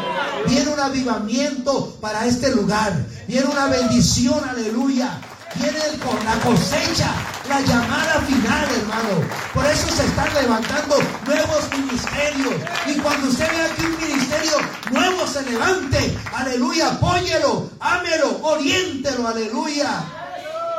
[0.47, 3.07] Viene un avivamiento para este lugar.
[3.29, 4.43] Viene una bendición.
[4.49, 5.21] Aleluya.
[5.55, 7.15] Viene con la cosecha,
[7.49, 9.29] la llamada final, hermano.
[9.53, 12.55] Por eso se están levantando nuevos ministerios.
[12.87, 14.57] Y cuando usted ve aquí un ministerio
[14.91, 20.05] nuevo se levante, aleluya, apóyelo, ámelo, oriéntelo, aleluya.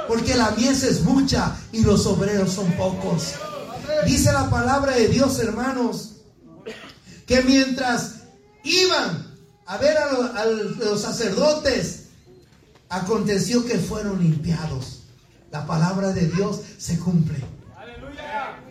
[0.07, 3.33] Porque la mies es mucha y los obreros son pocos.
[4.05, 6.15] Dice la palabra de Dios, hermanos,
[7.25, 8.15] que mientras
[8.63, 9.33] iban
[9.65, 12.02] a ver a los, sacerdotes,
[12.93, 15.01] aconteció que fueron limpiados.
[15.51, 17.37] La palabra de Dios se cumple.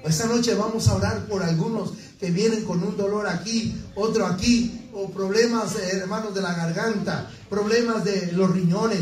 [0.05, 4.89] Esta noche vamos a orar por algunos que vienen con un dolor aquí, otro aquí,
[4.93, 9.01] o problemas, eh, hermanos, de la garganta, problemas de los riñones,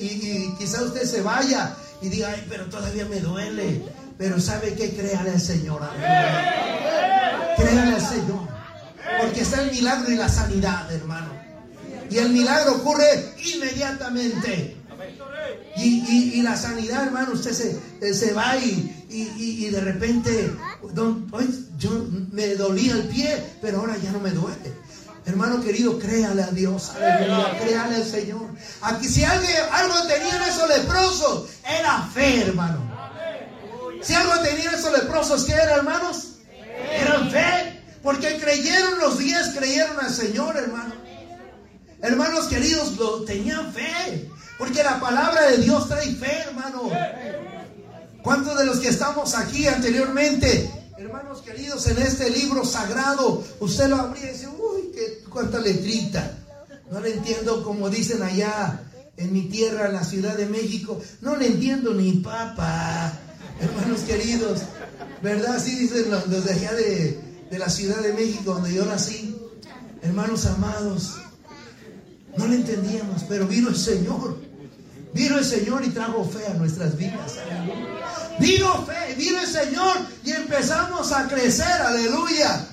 [0.00, 3.82] y, y quizá usted se vaya y diga, ay, pero todavía me duele.
[4.18, 4.94] Pero ¿sabe qué?
[4.94, 5.80] Créale al Señor.
[7.56, 8.48] Créale al Señor.
[9.20, 11.33] Porque está el milagro y la sanidad, hermano.
[12.14, 14.76] Y el milagro ocurre inmediatamente.
[15.76, 20.54] Y, la sanidad, hermano, usted se, se va y, y, de repente,
[21.76, 21.90] yo
[22.30, 24.72] me dolía el pie, pero ahora ya no me duele.
[25.26, 28.46] Hermano querido, créale a Dios, créale al Señor.
[28.82, 32.78] Aquí si alguien, algo tenían esos leprosos, era fe, hermano.
[34.02, 36.34] Si algo tenían esos leprosos, ¿qué era, hermanos?
[36.92, 37.82] Eran fe.
[38.04, 41.03] Porque creyeron los diez, creyeron al Señor, hermano.
[42.04, 44.28] Hermanos queridos, lo, tenían fe.
[44.58, 46.90] Porque la palabra de Dios trae fe, hermano.
[48.22, 53.96] ¿Cuántos de los que estamos aquí anteriormente, hermanos queridos, en este libro sagrado, usted lo
[53.96, 56.36] abría y dice, uy, qué, cuánta letrita.
[56.90, 58.82] No le entiendo como dicen allá
[59.16, 61.00] en mi tierra, en la Ciudad de México.
[61.22, 63.14] No le entiendo ni papa,
[63.60, 64.60] hermanos queridos.
[65.22, 65.56] ¿Verdad?
[65.56, 67.18] Así dicen los, de allá de,
[67.50, 69.40] de la Ciudad de México, donde yo nací.
[70.02, 71.14] Hermanos amados,
[72.36, 74.38] no le entendíamos, pero vino el Señor.
[75.12, 77.34] Vino el Señor y trajo fe a nuestras vidas.
[78.40, 81.66] Vino fe, vino el Señor y empezamos a crecer.
[81.66, 82.66] Aleluya.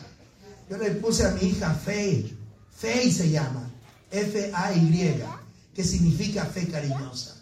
[0.69, 2.34] Yo le puse a mi hija fe.
[2.76, 3.69] Fe se llama.
[4.10, 5.24] F-A-Y.
[5.76, 7.36] Que significa fe cariñosa.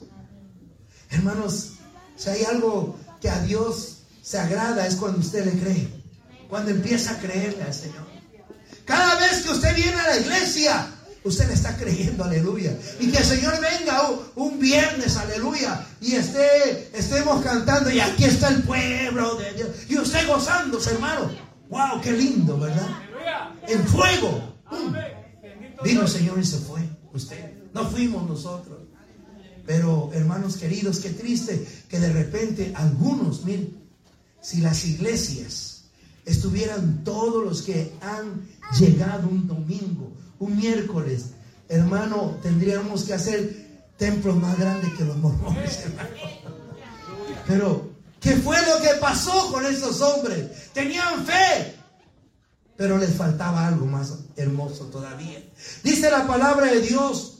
[1.09, 1.73] Hermanos,
[2.17, 5.87] si hay algo que a Dios se agrada es cuando usted le cree.
[6.49, 8.05] Cuando empieza a creerle al Señor.
[8.83, 10.87] Cada vez que usted viene a la iglesia,
[11.23, 12.77] usted le está creyendo, aleluya.
[12.99, 18.49] Y que el Señor venga un, viernes, aleluya, y esté, estemos cantando, y aquí está
[18.49, 19.69] el pueblo de Dios.
[19.89, 21.31] Y usted gozándose, hermano.
[21.69, 22.89] Wow, qué lindo, ¿verdad?
[23.67, 24.55] En fuego.
[24.71, 25.83] Mm.
[25.83, 26.81] Vino el Señor y se fue.
[27.13, 27.53] Usted.
[27.73, 28.79] No fuimos nosotros.
[29.65, 33.77] Pero, hermanos queridos, qué triste que de repente algunos, miren,
[34.41, 35.83] si las iglesias
[36.25, 38.47] estuvieran todos los que han
[38.79, 41.25] llegado un domingo, un miércoles,
[41.67, 46.09] hermano, tendríamos que hacer templos más grandes que los mormones, hermano.
[47.45, 50.71] Pero, ¿qué fue lo que pasó con esos hombres?
[50.73, 51.75] Tenían fe,
[52.77, 55.43] pero les faltaba algo más hermoso todavía.
[55.83, 57.39] Dice la palabra de Dios,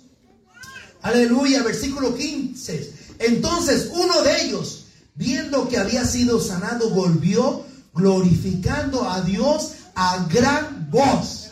[1.01, 2.93] aleluya, versículo 15.
[3.19, 10.89] Entonces uno de ellos, viendo que había sido sanado, volvió glorificando a Dios a gran
[10.89, 11.48] voz.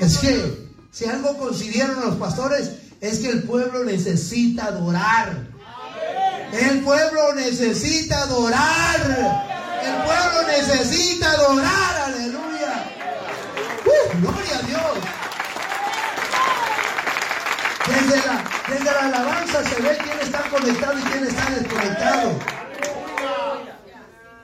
[0.00, 5.48] Es que si algo consideraron los pastores es que el pueblo necesita adorar.
[6.52, 9.00] El pueblo necesita adorar.
[9.82, 12.02] El pueblo necesita adorar.
[12.06, 12.90] Aleluya.
[13.84, 14.98] Uh, gloria a Dios.
[17.88, 22.38] Desde la, desde la alabanza se ve quién está conectado y quién está desconectado.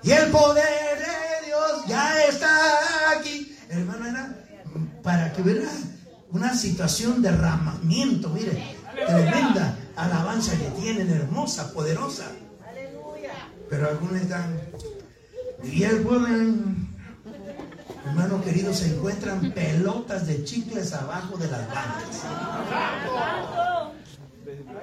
[0.03, 3.48] Y el poder de Dios ya está aquí.
[5.09, 5.67] Para que hubiera
[6.33, 12.27] una situación de derramamiento, mire, tremenda alabanza que tienen, hermosa, poderosa.
[13.71, 14.61] Pero algunos están,
[15.65, 16.29] y el pueblo,
[18.05, 22.23] hermano querido, se encuentran pelotas de chicles abajo de las bancas.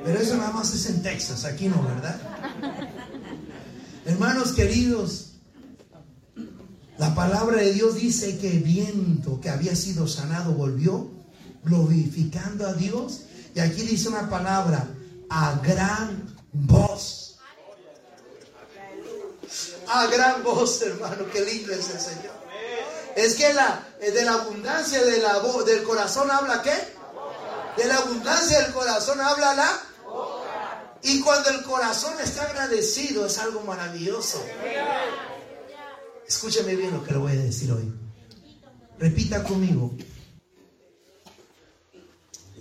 [0.03, 2.19] Pero eso nada más es en Texas, aquí no, ¿verdad?
[4.05, 5.34] Hermanos queridos,
[6.97, 11.09] la palabra de Dios dice que viento que había sido sanado volvió
[11.63, 13.21] glorificando a Dios.
[13.53, 14.87] Y aquí dice una palabra,
[15.29, 17.37] a gran voz.
[19.87, 22.35] A gran voz, hermano, qué lindo es el Señor.
[23.15, 26.75] Es que la, eh, de la abundancia de la del corazón habla qué?
[27.77, 29.81] De la abundancia del corazón habla la.
[31.01, 34.43] Y cuando el corazón está agradecido es algo maravilloso.
[36.27, 37.93] Escúcheme bien lo que le voy a decir hoy.
[38.97, 39.93] Repita conmigo.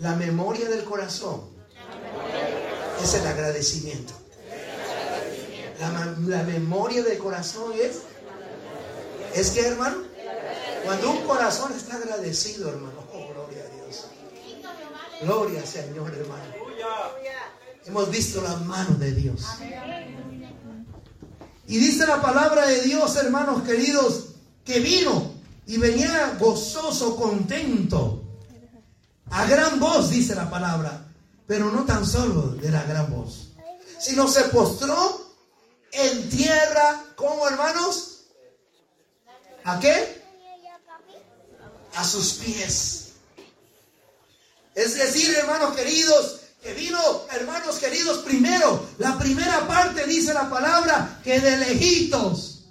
[0.00, 1.48] La memoria del corazón
[3.03, 4.12] es el agradecimiento.
[6.27, 8.03] La, memoria del corazón es,
[9.35, 9.98] es que hermano,
[10.85, 14.07] cuando un corazón está agradecido, hermano, oh, gloria a Dios.
[15.22, 16.44] Gloria Señor, hermano.
[17.87, 19.44] Hemos visto la mano de Dios.
[21.66, 24.27] Y dice la palabra de Dios, hermanos queridos,
[24.64, 25.33] que vino
[25.66, 28.22] y venía gozoso, contento.
[29.31, 31.06] A gran voz, dice la palabra.
[31.46, 33.50] Pero no tan solo de la gran voz,
[33.98, 35.25] sino se postró
[35.92, 38.23] en tierra, como hermanos?
[39.65, 40.23] ¿A qué?
[41.94, 43.12] A sus pies.
[44.75, 46.98] Es decir, hermanos queridos, que vino,
[47.31, 52.65] hermanos queridos, primero, la primera parte dice la palabra que de lejitos.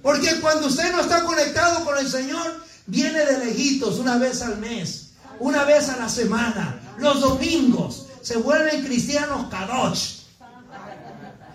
[0.00, 4.58] Porque cuando usted no está conectado con el Señor, viene de lejitos una vez al
[4.58, 8.06] mes, una vez a la semana, los domingos.
[8.22, 10.20] Se vuelven cristianos kadosh.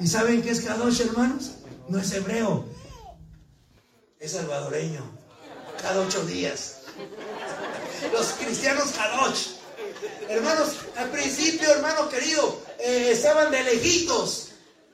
[0.02, 1.52] ¿Y saben qué es kadosh, hermanos?
[1.88, 2.66] No es hebreo,
[4.20, 5.02] es salvadoreño.
[5.82, 6.80] Cada ocho días.
[8.12, 9.63] Los cristianos kadosh.
[10.30, 14.50] Hermanos, al principio, hermanos queridos, eh, estaban de lejitos,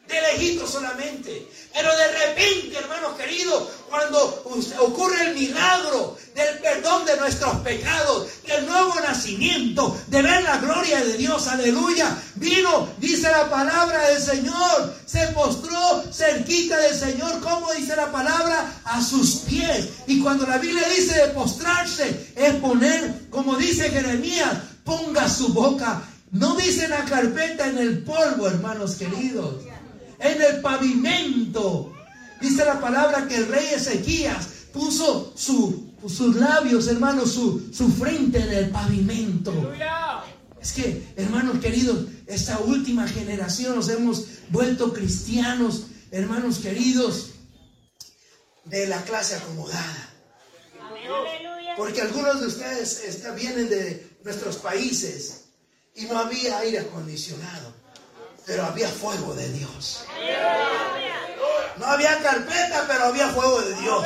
[0.07, 1.47] de lejitos solamente.
[1.73, 4.43] Pero de repente, hermanos queridos, cuando
[4.79, 11.03] ocurre el milagro del perdón de nuestros pecados, del nuevo nacimiento, de ver la gloria
[11.03, 17.71] de Dios, aleluya, vino, dice la palabra del Señor, se postró, cerquita del Señor, como
[17.73, 19.89] dice la palabra, a sus pies.
[20.07, 24.57] Y cuando la Biblia dice de postrarse, es poner, como dice Jeremías,
[24.89, 26.01] ponga su boca.
[26.31, 29.63] No dice la carpeta en el polvo, hermanos queridos,
[30.19, 31.93] en el pavimento.
[32.41, 38.39] Dice la palabra que el rey Ezequías puso su, sus labios, hermanos, su, su frente
[38.39, 39.73] en el pavimento.
[40.59, 47.31] Es que, hermanos queridos, esta última generación nos hemos vuelto cristianos, hermanos queridos,
[48.65, 50.09] de la clase acomodada.
[51.77, 55.45] Porque algunos de ustedes vienen de nuestros países
[55.95, 57.73] y no había aire acondicionado,
[58.45, 60.03] pero había fuego de Dios.
[61.77, 64.05] No había carpeta, pero había fuego de Dios.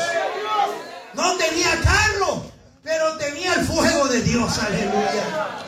[1.14, 2.44] No tenía carro,
[2.84, 4.60] pero tenía el fuego de Dios.
[4.60, 5.64] Aleluya.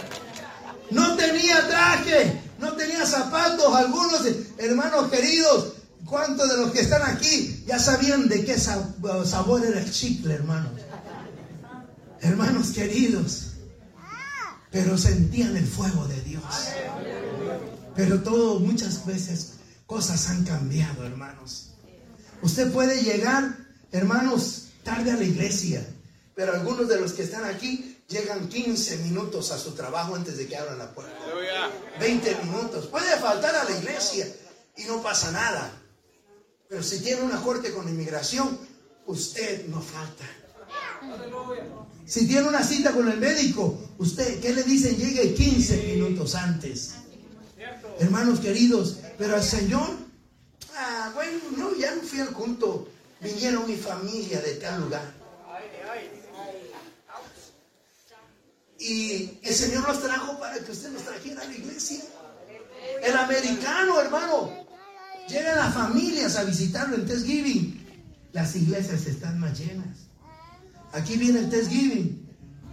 [0.92, 3.74] No tenía traje, no tenía zapatos.
[3.76, 4.22] Algunos
[4.58, 5.74] hermanos queridos,
[6.06, 10.72] ¿cuántos de los que están aquí ya sabían de qué sabor era el chicle, hermanos?
[12.26, 13.52] Hermanos queridos,
[14.72, 16.44] pero sentían el fuego de Dios.
[17.96, 19.54] Pero todo, muchas veces,
[19.86, 21.76] cosas han cambiado, hermanos.
[22.42, 23.56] Usted puede llegar,
[23.92, 25.86] hermanos, tarde a la iglesia,
[26.34, 30.48] pero algunos de los que están aquí llegan 15 minutos a su trabajo antes de
[30.48, 31.14] que abran la puerta.
[32.00, 32.88] 20 minutos.
[32.88, 34.28] Puede faltar a la iglesia
[34.76, 35.72] y no pasa nada.
[36.68, 38.58] Pero si tiene una corte con inmigración,
[39.06, 40.26] usted no falta.
[42.06, 44.96] Si tiene una cita con el médico, usted, ¿qué le dicen?
[44.96, 46.96] Llegue 15 minutos antes.
[48.00, 49.90] Hermanos queridos, pero al Señor,
[50.76, 52.88] ah, bueno, no, ya no fui al culto.
[53.22, 55.14] Vinieron mi familia de tal lugar.
[58.78, 62.02] Y el Señor los trajo para que usted los trajera a la iglesia.
[63.02, 64.66] El americano, hermano,
[65.28, 67.82] llegan las familias a visitarlo en Thanksgiving.
[68.32, 70.05] Las iglesias están más llenas.
[70.96, 72.26] Aquí viene el Thanksgiving.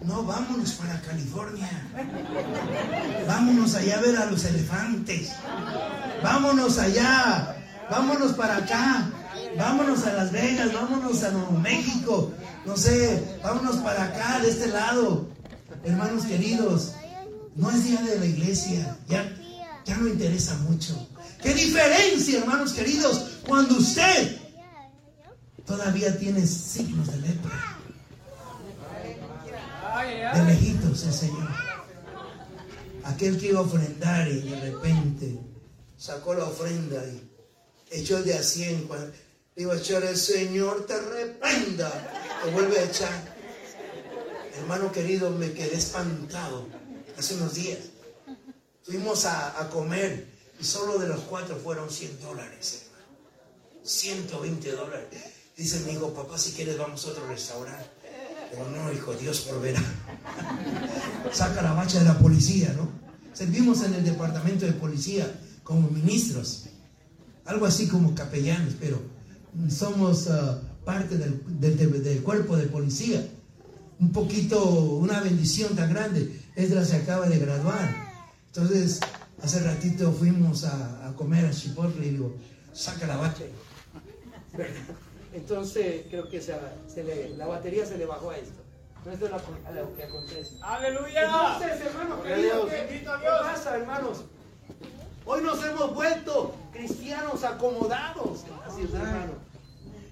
[0.02, 1.68] No, vámonos para California.
[3.26, 5.30] Vámonos allá a ver a los elefantes.
[6.22, 7.56] Vámonos allá.
[7.90, 9.10] Vámonos para acá.
[9.58, 10.72] Vámonos a Las Vegas.
[10.72, 12.32] Vámonos a Nuevo México.
[12.64, 15.28] No sé, vámonos para acá, de este lado.
[15.84, 16.92] Hermanos queridos,
[17.56, 19.28] no es día de la iglesia, ya,
[19.84, 21.08] ya no interesa mucho.
[21.42, 24.38] ¿Qué diferencia, hermanos queridos, cuando usted
[25.66, 27.71] todavía tiene signos de lepra?
[30.02, 31.48] De lejitos el Señor.
[33.04, 35.38] Aquel que iba a ofrendar y de repente
[35.96, 37.30] sacó la ofrenda y
[37.90, 38.88] echó el de a cien.
[39.54, 41.90] Iba a echar el Señor te reprenda.
[42.42, 43.32] Te vuelve a echar.
[44.58, 46.66] Hermano querido, me quedé espantado
[47.16, 47.78] hace unos días.
[48.82, 50.26] Fuimos a, comer
[50.60, 53.06] y solo de los cuatro fueron 100 dólares, hermano.
[53.84, 55.22] 120 dólares.
[55.56, 57.91] Dice mi hijo, papá, si quieres vamos a otro restaurante.
[58.52, 59.82] Pero no, hijo, Dios proveerá.
[61.32, 62.88] Saca la bacha de la policía, ¿no?
[63.32, 65.26] Servimos en el departamento de policía
[65.64, 66.66] como ministros.
[67.46, 69.00] Algo así como capellanes, pero
[69.68, 73.26] somos ah, parte del cuerpo de policía
[74.02, 74.60] un poquito,
[74.96, 76.40] una bendición tan grande.
[76.56, 77.94] Esdras se acaba de graduar.
[78.48, 78.98] Entonces,
[79.40, 82.36] hace ratito fuimos a, comer a Chipotle y digo,
[82.72, 83.44] saca la bacha.
[85.32, 86.54] Entonces, creo que se,
[87.36, 88.60] la batería se le bajó a esto.
[89.10, 89.32] Esto es
[89.74, 90.56] lo, que acontece.
[90.62, 91.24] ¡Aleluya!
[91.24, 93.02] Entonces, hermanos ¿qué,
[93.40, 94.24] pasa, hermanos?
[95.24, 98.44] Hoy nos hemos vuelto cristianos acomodados.
[98.66, 99.32] Así es, hermano.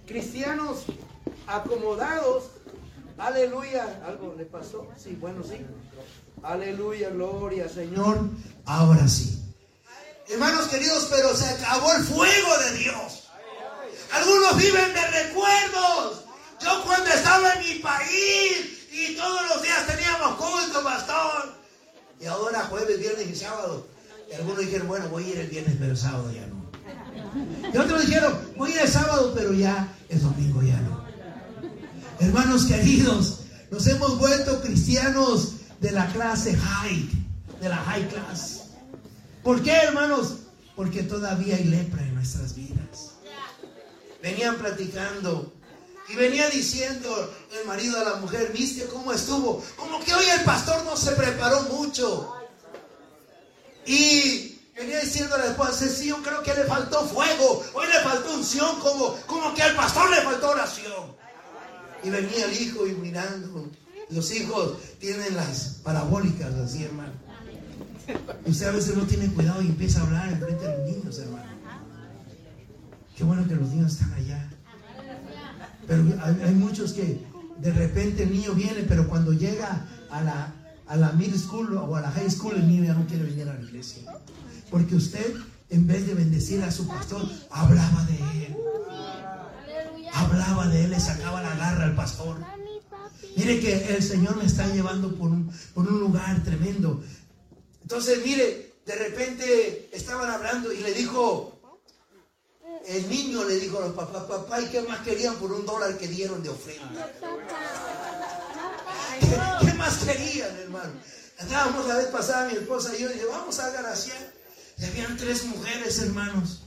[0.06, 0.86] Cristianos
[1.46, 2.44] acomodados
[3.20, 4.00] Aleluya.
[4.06, 4.88] ¿Algo le pasó?
[4.96, 5.58] Sí, bueno, sí.
[6.42, 8.18] Aleluya, gloria, Señor.
[8.64, 9.44] Ahora sí.
[10.28, 13.19] Hermanos queridos, pero se acabó el fuego de Dios.
[14.12, 16.24] Algunos viven de recuerdos.
[16.62, 21.54] Yo cuando estaba en mi país y todos los días teníamos culto, pastor.
[22.20, 23.86] Y ahora jueves, viernes y sábado.
[24.30, 26.60] Y algunos dijeron, bueno, voy a ir el viernes, pero el sábado ya no.
[27.72, 31.04] Y otros dijeron, voy a ir el sábado, pero ya el domingo ya no.
[32.18, 37.08] Hermanos queridos, nos hemos vuelto cristianos de la clase high,
[37.60, 38.70] de la high class.
[39.42, 40.40] ¿Por qué, hermanos?
[40.76, 43.09] Porque todavía hay lepra en nuestras vidas.
[44.22, 45.52] Venían platicando
[46.10, 49.64] y venía diciendo el marido a la mujer, ¿viste cómo estuvo?
[49.76, 52.34] Como que hoy el pastor no se preparó mucho.
[53.86, 58.34] Y venía diciendo la esposa, sí, yo creo que le faltó fuego, hoy le faltó
[58.34, 61.14] unción, como, como que al pastor le faltó oración.
[62.02, 63.70] Y venía el hijo y mirando.
[64.08, 67.12] Los hijos tienen las parabólicas así, hermano.
[68.46, 71.18] usted a veces no tiene cuidado y empieza a hablar en frente de los niños,
[71.18, 71.59] hermano.
[73.20, 74.48] Qué bueno que los niños están allá.
[75.86, 77.20] Pero hay, muchos que
[77.58, 80.54] de repente el niño viene, pero cuando llega a la,
[80.86, 83.46] a la middle school o a la high school, el niño ya no quiere venir
[83.46, 84.04] a la iglesia.
[84.70, 85.34] Porque usted,
[85.68, 88.56] en vez de bendecir a su pastor, hablaba de él.
[90.14, 92.38] Hablaba de él, le sacaba la garra al pastor.
[93.36, 97.02] Mire que el Señor me está llevando por un, por un lugar tremendo.
[97.82, 101.59] Entonces, mire, de repente estaban hablando y le dijo,
[102.86, 105.96] el niño le dijo a los papás, papá, ¿y qué más querían por un dólar
[105.98, 107.10] que dieron de ofrenda?
[109.60, 110.92] ¿Qué, más querían, hermano?
[111.38, 114.32] Andábamos la vez pasada, mi esposa y yo, y dije, vamos a Garaciar.
[114.78, 116.62] Y habían tres mujeres, hermanos,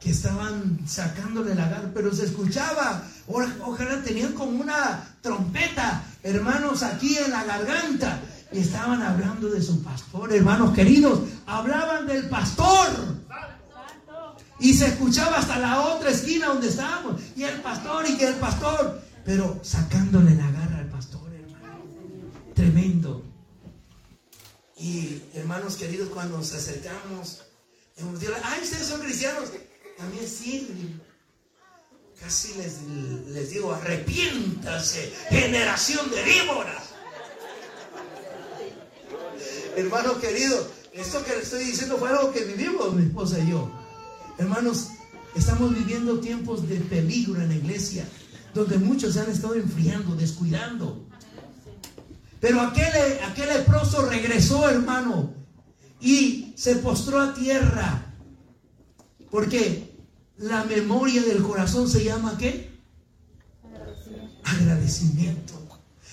[0.00, 7.16] que estaban sacándole la garra, pero se escuchaba, ojalá tenían como una trompeta, hermanos, aquí
[7.16, 8.20] en la garganta.
[8.52, 13.23] Y estaban hablando de su pastor, hermanos queridos, hablaban del pastor.
[14.58, 17.20] Y se escuchaba hasta la otra esquina donde estábamos.
[17.36, 19.02] Y el pastor, y que el pastor.
[19.24, 21.84] Pero sacándole la garra al pastor, hermano.
[22.54, 23.22] Tremendo.
[24.76, 27.42] Y hermanos queridos, cuando nos acercamos,
[27.98, 29.50] ay, ustedes son cristianos.
[29.96, 30.98] También sí.
[32.20, 32.82] Casi les,
[33.28, 36.84] les digo, arrepiéntase, generación de víboras.
[39.76, 43.83] Hermanos queridos, esto que les estoy diciendo fue algo que vivimos mi esposa y yo.
[44.38, 44.88] Hermanos,
[45.34, 48.06] estamos viviendo tiempos de peligro en la iglesia,
[48.52, 51.06] donde muchos se han estado enfriando, descuidando.
[52.40, 52.92] Pero aquel,
[53.24, 55.32] aquel leproso regresó, hermano,
[56.00, 58.12] y se postró a tierra.
[59.30, 59.94] Porque
[60.38, 62.70] la memoria del corazón se llama ¿qué?
[63.64, 64.40] Agradecimiento.
[64.44, 65.54] Agradecimiento.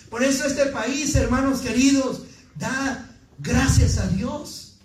[0.10, 2.24] Por eso este país, hermanos queridos,
[2.56, 3.10] da
[3.40, 4.76] gracias a Dios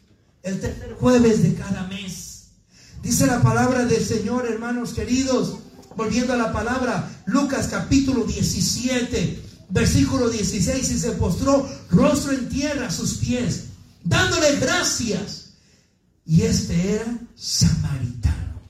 [0.43, 2.16] el tercer jueves de cada mes.
[3.07, 5.59] Dice la palabra del Señor, hermanos queridos,
[5.95, 12.89] volviendo a la palabra, Lucas capítulo 17, versículo 16, y se postró rostro en tierra
[12.89, 13.67] a sus pies,
[14.03, 15.51] dándole gracias.
[16.25, 18.61] Y este era samaritano.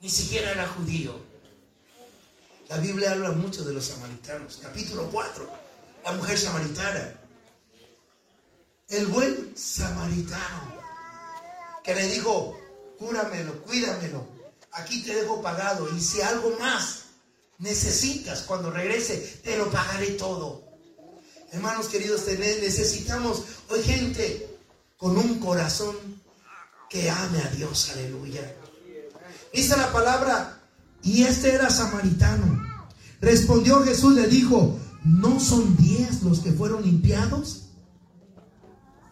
[0.00, 1.14] Ni siquiera era judío.
[2.68, 4.58] La Biblia habla mucho de los samaritanos.
[4.60, 5.48] Capítulo 4,
[6.04, 7.12] la mujer samaritana.
[8.88, 10.74] El buen samaritano
[11.84, 12.55] que le dijo,
[12.98, 14.26] cúramelo, cuídamelo.
[14.72, 15.88] Aquí te dejo pagado.
[15.96, 17.04] Y si algo más
[17.58, 20.64] necesitas cuando regrese, te lo pagaré todo.
[21.52, 24.58] Hermanos queridos, necesitamos hoy gente
[24.96, 25.96] con un corazón
[26.90, 27.90] que ame a Dios.
[27.92, 28.54] Aleluya.
[29.52, 30.60] Dice la palabra,
[31.02, 32.64] y este era samaritano.
[33.20, 37.68] Respondió Jesús, le dijo, ¿no son diez los que fueron limpiados?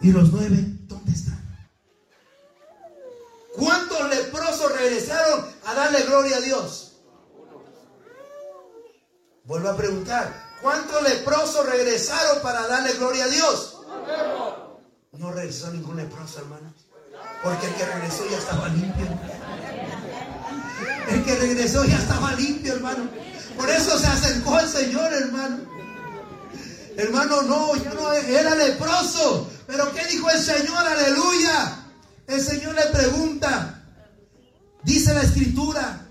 [0.01, 1.43] ¿Y los nueve dónde están?
[3.57, 6.93] ¿Cuántos leprosos regresaron a darle gloria a Dios?
[9.45, 13.79] Vuelvo a preguntar, ¿cuántos leprosos regresaron para darle gloria a Dios?
[15.13, 16.75] No regresó ningún leproso, hermano.
[17.43, 19.07] Porque el que regresó ya estaba limpio.
[21.09, 23.09] El que regresó ya estaba limpio, hermano.
[23.57, 25.59] Por eso se acercó al Señor, hermano.
[26.97, 29.51] Hermano, no, ya no era leproso.
[29.67, 30.87] Pero ¿qué dijo el Señor?
[30.87, 31.85] Aleluya.
[32.27, 33.74] El Señor le pregunta,
[34.85, 36.05] dice la escritura,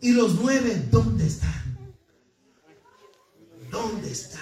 [0.00, 1.92] y los nueve, ¿dónde están?
[3.70, 4.40] ¿Dónde están?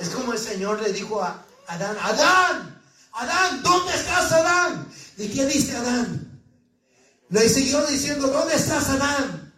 [0.00, 2.82] Es como el Señor le dijo a Adán, Adán,
[3.12, 4.88] Adán, ¿dónde estás Adán?
[5.16, 6.42] ¿Y qué dice Adán?
[7.30, 9.52] Le siguió diciendo, ¿dónde estás Adán?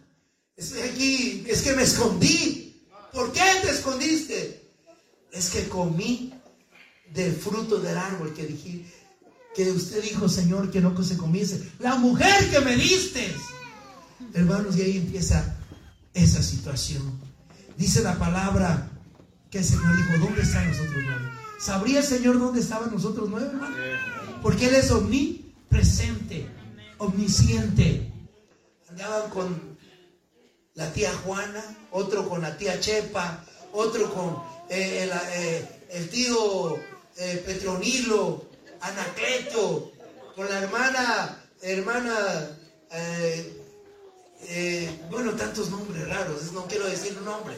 [0.55, 2.87] Estoy aquí, es que me escondí.
[3.11, 4.71] ¿Por qué te escondiste?
[5.31, 6.33] Es que comí
[7.13, 8.85] del fruto del árbol que dije,
[9.57, 11.71] que usted dijo, Señor, que no se comience.
[11.79, 13.35] La mujer que me diste.
[14.35, 15.57] Hermanos, y ahí empieza
[16.13, 17.19] esa situación.
[17.75, 18.87] Dice la palabra
[19.49, 21.31] que el Señor dijo, ¿dónde están nosotros nueve?
[21.59, 23.75] ¿Sabría el Señor dónde estaban nosotros nueve, hermano?
[24.43, 26.47] Porque Él es omnipresente,
[26.99, 28.11] omnisciente.
[28.91, 29.59] Andaban con
[30.75, 33.43] la tía Juana, otro con la tía Chepa,
[33.73, 34.35] otro con
[34.69, 36.75] eh, el, eh, el, tío
[37.17, 38.46] eh, Petronilo,
[38.81, 39.91] Anacleto,
[40.35, 42.49] con la hermana, hermana,
[42.91, 43.61] eh,
[44.43, 47.55] eh, bueno, tantos nombres raros, no quiero decir un nombre,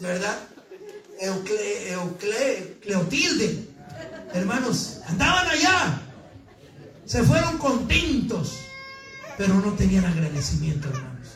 [0.00, 0.38] ¿verdad?
[1.20, 3.68] Eucle, Eucle, Cleotilde,
[4.34, 6.02] hermanos, andaban allá,
[7.06, 8.52] se fueron contentos,
[9.36, 11.28] pero no tenían agradecimiento, hermanos.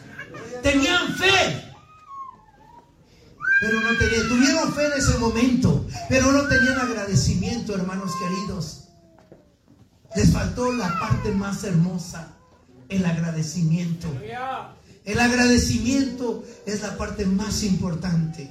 [0.63, 1.73] Tenían fe,
[3.63, 8.82] pero no tenían, tuvieron fe en ese momento, pero no tenían agradecimiento, hermanos queridos.
[10.15, 12.37] Les faltó la parte más hermosa,
[12.89, 14.09] el agradecimiento.
[15.05, 18.51] El agradecimiento es la parte más importante.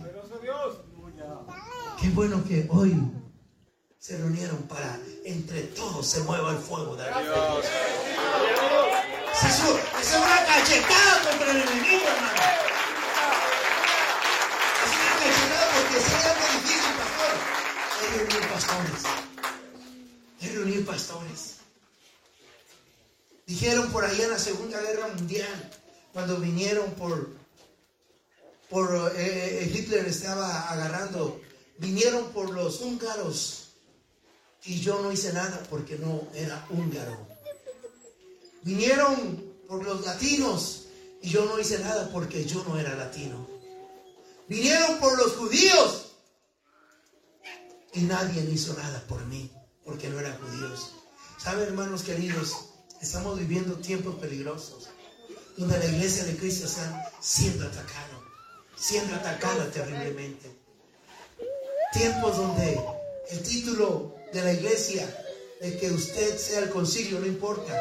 [1.99, 2.99] Qué bueno que hoy
[3.99, 7.65] se reunieron para entre todos se mueva el fuego de Dios.
[9.43, 12.41] Es una cachetada contra el enemigo, hermano.
[14.83, 17.33] Es una cachetada porque hay algo difícil, pastor,
[18.01, 19.30] es reunir pastores.
[20.41, 21.57] Es reunir pastores.
[23.45, 25.71] Dijeron por ahí en la Segunda Guerra Mundial,
[26.13, 27.29] cuando vinieron por,
[28.69, 31.39] por eh, eh, Hitler estaba agarrando,
[31.77, 33.67] vinieron por los húngaros
[34.63, 37.27] y yo no hice nada porque no era húngaro.
[38.63, 40.85] Vinieron por los latinos
[41.21, 43.47] y yo no hice nada porque yo no era latino.
[44.47, 46.13] Vinieron por los judíos
[47.93, 49.51] y nadie hizo nada por mí
[49.91, 50.93] porque no eran judíos.
[51.37, 52.55] ¿Saben, hermanos queridos?
[53.01, 54.87] Estamos viviendo tiempos peligrosos
[55.57, 58.17] donde la iglesia de Cristo está siendo atacada,
[58.77, 60.49] siendo atacada terriblemente.
[61.91, 62.79] Tiempos donde
[63.31, 65.05] el título de la iglesia,
[65.59, 67.77] de que usted sea el concilio, no importa.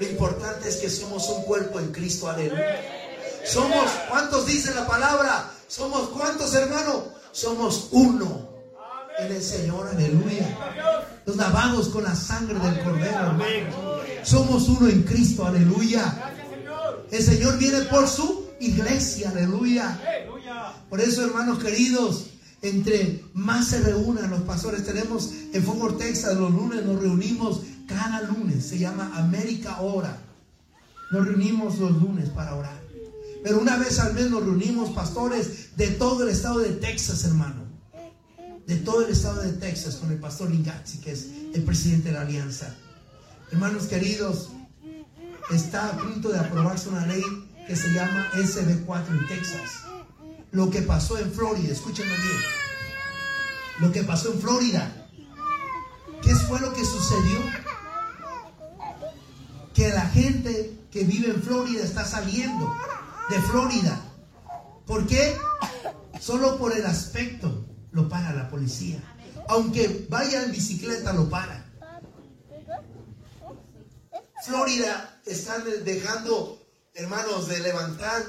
[0.00, 2.82] Lo importante es que somos un cuerpo en Cristo, aleluya.
[3.46, 5.54] Somos, ¿cuántos dicen la palabra?
[5.68, 7.04] Somos, ¿cuántos hermanos?
[7.30, 8.47] Somos uno
[9.18, 10.56] en el Señor, aleluya.
[11.26, 13.98] Nos lavamos con la sangre del Cordero, hermano.
[14.22, 16.34] Somos uno en Cristo, aleluya.
[17.10, 20.00] El Señor viene por su iglesia, aleluya.
[20.88, 22.26] Por eso, hermanos queridos,
[22.62, 28.22] entre más se reúnan los pastores, tenemos en Fort Texas los lunes, nos reunimos cada
[28.22, 30.18] lunes, se llama América Hora.
[31.10, 32.78] Nos reunimos los lunes para orar.
[33.42, 37.67] Pero una vez al mes nos reunimos pastores de todo el estado de Texas, hermano.
[38.68, 42.14] De todo el estado de Texas con el pastor Lingazzi, que es el presidente de
[42.16, 42.74] la alianza.
[43.50, 44.50] Hermanos queridos,
[45.50, 47.22] está a punto de aprobarse una ley
[47.66, 49.84] que se llama SB4 en Texas.
[50.50, 52.42] Lo que pasó en Florida, escúchenme bien.
[53.80, 55.08] Lo que pasó en Florida.
[56.20, 57.38] ¿Qué fue lo que sucedió?
[59.72, 62.70] Que la gente que vive en Florida está saliendo
[63.30, 63.98] de Florida.
[64.86, 65.38] ¿Por qué?
[66.20, 68.98] Solo por el aspecto lo para la policía.
[69.48, 71.64] Aunque vaya en bicicleta, lo para.
[74.44, 76.62] Florida están dejando,
[76.94, 78.22] hermanos, de levantar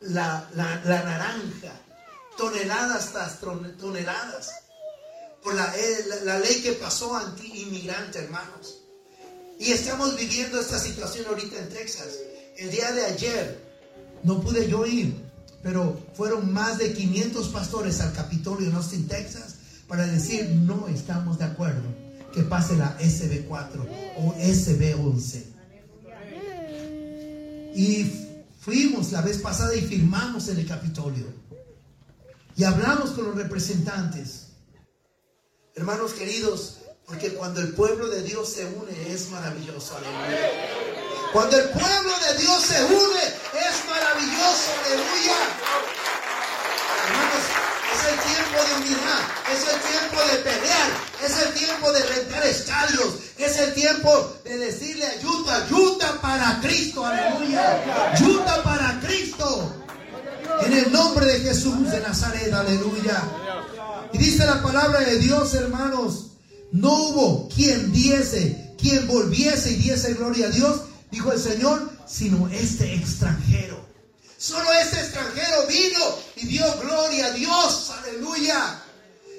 [0.00, 1.72] la, naranja,
[2.36, 4.50] toneladas tras toneladas,
[5.42, 8.78] por eh, la, la ley que pasó anti-inmigrante, hermanos.
[9.58, 12.18] Y estamos viviendo esta situación ahorita en Texas.
[12.56, 13.72] El día de ayer
[14.22, 15.31] no pude yo ir,
[15.62, 19.56] pero fueron más de 500 pastores al Capitolio en Austin, Texas,
[19.86, 21.82] para decir no estamos de acuerdo
[22.32, 23.86] que pase la SB4
[24.18, 25.44] o SB11.
[27.74, 28.10] Y
[28.60, 31.26] fuimos la vez pasada y firmamos en el Capitolio.
[32.56, 34.48] Y hablamos con los representantes.
[35.74, 39.96] Hermanos queridos, porque cuando el pueblo de Dios se une es maravilloso.
[39.96, 40.91] Aleluya.
[41.32, 44.68] Cuando el pueblo de Dios se une es maravilloso.
[44.84, 45.36] Aleluya.
[47.08, 47.44] Hermanos,
[47.94, 49.20] es el tiempo de unidad,
[49.50, 50.90] es el tiempo de pelear,
[51.24, 57.06] es el tiempo de rentar estadios, es el tiempo de decirle ayuda, ayuda para Cristo,
[57.06, 59.74] aleluya, ayuda para Cristo.
[60.66, 63.22] En el nombre de Jesús de Nazaret, aleluya.
[64.12, 66.26] Y dice la palabra de Dios, hermanos,
[66.72, 70.80] no hubo quien diese, quien volviese y diese gloria a Dios,
[71.12, 73.80] dijo el Señor, sino este extranjero.
[74.38, 76.00] Solo este extranjero vino
[76.36, 77.90] y dio gloria a Dios.
[77.90, 78.82] Aleluya.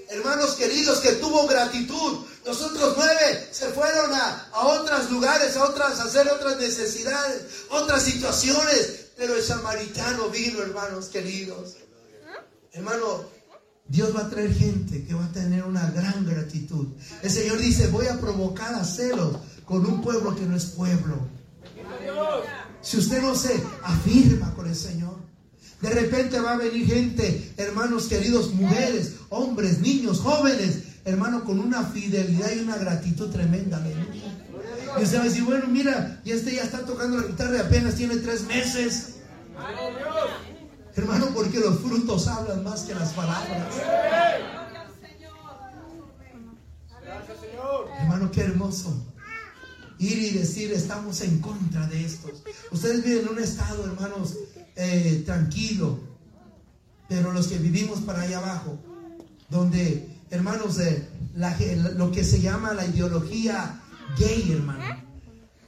[0.07, 2.25] Hermanos queridos, que tuvo gratitud.
[2.45, 8.03] Los otros nueve se fueron a, otros lugares, a otras, a hacer otras necesidades, otras
[8.03, 9.07] situaciones.
[9.17, 11.75] Pero el samaritano vino, hermanos queridos.
[12.71, 13.25] Hermano,
[13.87, 16.87] Dios va a traer gente que va a tener una gran gratitud.
[17.21, 21.42] El Señor dice, voy a provocar a celos con un pueblo que no es pueblo.
[22.81, 25.15] Si usted no se afirma con el Señor,
[25.81, 31.83] de repente va a venir gente, hermanos queridos, mujeres, hombres, niños, jóvenes, hermano, con una
[31.83, 33.81] fidelidad y una gratitud tremenda.
[34.99, 37.59] Y usted va a decir, bueno, mira, y este ya está tocando la guitarra y
[37.61, 39.15] apenas tiene tres meses.
[40.95, 43.73] Hermano, porque los frutos hablan más que las palabras.
[47.99, 49.12] Hermano, qué hermoso
[50.03, 52.43] ir y decir, estamos en contra de estos.
[52.71, 54.35] Ustedes viven en un estado, hermanos,
[54.75, 55.99] eh, tranquilo,
[57.07, 58.77] pero los que vivimos para allá abajo,
[59.49, 61.07] donde, hermanos, eh,
[61.95, 63.79] lo que se llama la ideología
[64.17, 65.01] gay, hermano,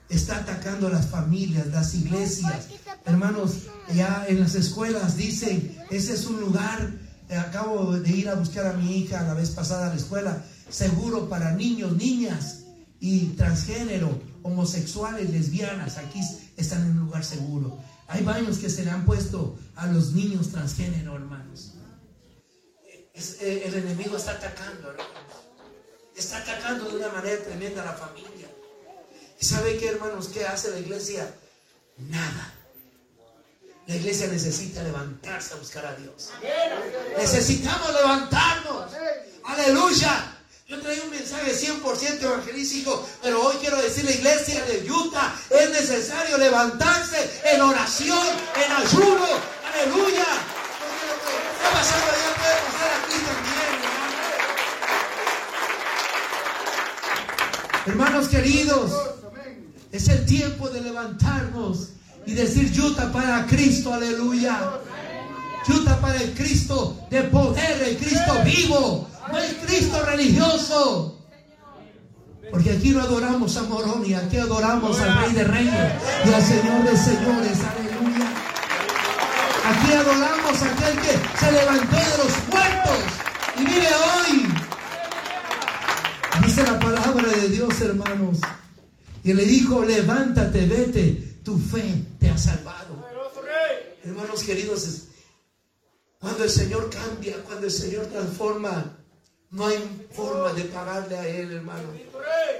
[0.09, 2.67] está atacando a las familias, las iglesias.
[3.05, 6.93] Hermanos, ya en las escuelas dicen, ese es un lugar,
[7.29, 10.43] eh, acabo de ir a buscar a mi hija la vez pasada a la escuela,
[10.69, 12.64] seguro para niños, niñas
[12.99, 16.21] y transgénero, homosexuales, lesbianas, aquí
[16.57, 17.77] están en un lugar seguro.
[18.07, 21.73] Hay baños que se le han puesto a los niños transgénero, hermanos.
[23.13, 25.11] Eh, el enemigo está atacando, hermanos.
[26.15, 28.47] Está atacando de una manera tremenda a la familia.
[29.39, 30.27] ¿Y sabe qué, hermanos?
[30.27, 31.33] ¿Qué hace la iglesia?
[31.97, 32.53] Nada.
[33.87, 36.31] La iglesia necesita levantarse a buscar a Dios.
[37.17, 38.91] Necesitamos levantarnos.
[39.43, 40.34] Aleluya.
[40.67, 45.69] Yo traigo un mensaje 100% evangelístico, pero hoy quiero decir la iglesia de Utah es
[45.69, 47.17] necesario levantarse
[47.53, 49.27] en oración, en ayuno.
[49.71, 50.25] Aleluya.
[50.81, 53.73] Porque lo que está puede pasar aquí también.
[57.85, 58.91] Hermanos queridos,
[59.91, 61.89] es el tiempo de levantarnos
[62.25, 64.79] y decir Utah para Cristo, aleluya.
[65.67, 71.11] Utah para el Cristo de poder, el Cristo vivo no es Cristo religioso.
[72.51, 75.93] Porque aquí no adoramos a Moroni, aquí adoramos al Rey de Reyes
[76.25, 77.57] y al Señor de Señores.
[77.59, 78.31] Aleluya.
[79.65, 82.99] Aquí adoramos a aquel que se levantó de los muertos
[83.57, 84.47] y vive hoy.
[86.45, 88.37] Dice la palabra de Dios, hermanos.
[89.23, 93.03] Y le dijo, levántate, vete, tu fe te ha salvado.
[94.03, 95.07] Hermanos queridos,
[96.19, 98.97] cuando el Señor cambia, cuando el Señor transforma
[99.55, 99.77] no hay
[100.11, 101.87] forma de pagarle a Él, hermano.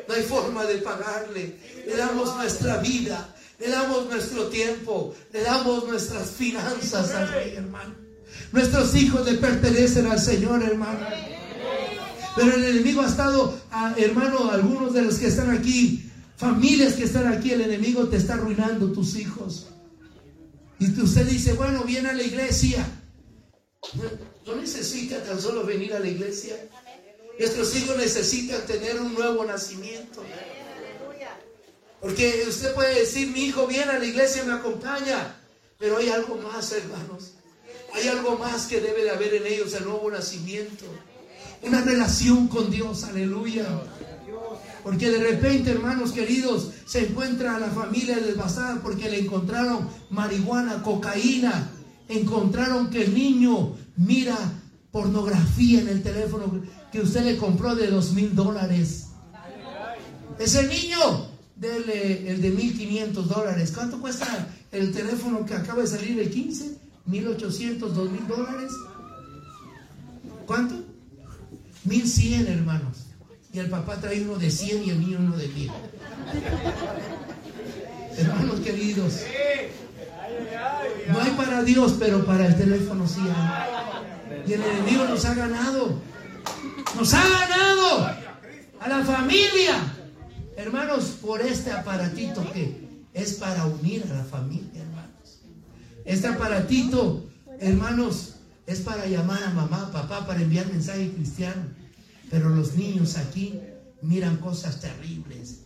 [0.08, 1.58] No hay forma de pagarle.
[1.86, 7.96] Le damos nuestra vida, le damos nuestro tiempo, le damos nuestras finanzas al Rey, hermano.
[8.54, 11.06] Nuestros hijos le pertenecen al Señor, hermano.
[12.38, 17.04] Pero el enemigo ha estado, ah, hermano, algunos de los que están aquí, familias que
[17.04, 19.68] están aquí, el enemigo te está arruinando tus hijos.
[20.80, 22.86] Y usted dice, bueno, viene a la iglesia.
[24.46, 26.56] No necesita tan solo venir a la iglesia.
[27.38, 30.24] Nuestros hijos necesitan tener un nuevo nacimiento.
[32.02, 35.36] Porque usted puede decir, mi hijo viene a la iglesia y me acompaña.
[35.78, 37.32] Pero hay algo más, hermanos.
[37.94, 40.86] Hay algo más que debe de haber en ellos, el nuevo nacimiento.
[41.62, 43.66] Una relación con Dios, aleluya.
[44.84, 50.84] Porque de repente, hermanos queridos, se encuentra a la familia desbastada porque le encontraron marihuana,
[50.84, 51.72] cocaína.
[52.08, 54.38] Encontraron que el niño mira
[54.92, 56.62] pornografía en el teléfono
[56.96, 59.08] que usted le compró de dos mil dólares.
[60.40, 61.28] Ese niño,
[61.58, 63.74] dele el de mil quinientos dólares.
[63.76, 66.78] ¿Cuánto cuesta el teléfono que acaba de salir el 15?
[67.08, 68.72] ¿Mil ochocientos, dos mil dólares?
[70.46, 70.76] ¿Cuánto?
[71.84, 73.08] Mil cien, hermanos.
[73.52, 75.72] Y el papá trae uno de cien y el niño uno de mil.
[78.18, 79.20] Hermanos queridos,
[81.10, 84.44] no hay para Dios, pero para el teléfono sí hay.
[84.48, 86.15] Y el enemigo nos ha ganado.
[86.96, 88.06] Nos ha ganado
[88.80, 89.76] a la familia.
[90.58, 95.42] Hermanos, por este aparatito que es para unir a la familia, hermanos.
[96.06, 97.30] Este aparatito,
[97.60, 98.36] hermanos,
[98.66, 101.64] es para llamar a mamá, papá, para enviar mensaje cristiano.
[102.30, 103.60] Pero los niños aquí
[104.02, 105.60] miran cosas terribles.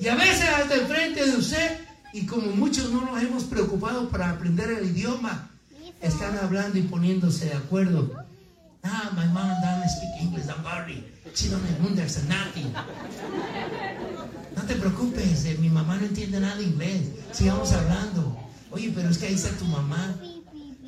[0.00, 1.80] Y a veces hasta enfrente de usted,
[2.12, 5.50] y como muchos no nos hemos preocupado para aprender el idioma,
[6.00, 8.12] están hablando y poniéndose de acuerdo
[8.84, 11.04] Ah, my mom doesn't speak English, don't worry.
[11.34, 12.72] She don't understand nothing.
[14.56, 17.08] No te preocupes, eh, mi mamá no entiende nada de inglés.
[17.32, 18.36] Sigamos hablando.
[18.70, 20.16] Oye, pero es que ahí está tu mamá,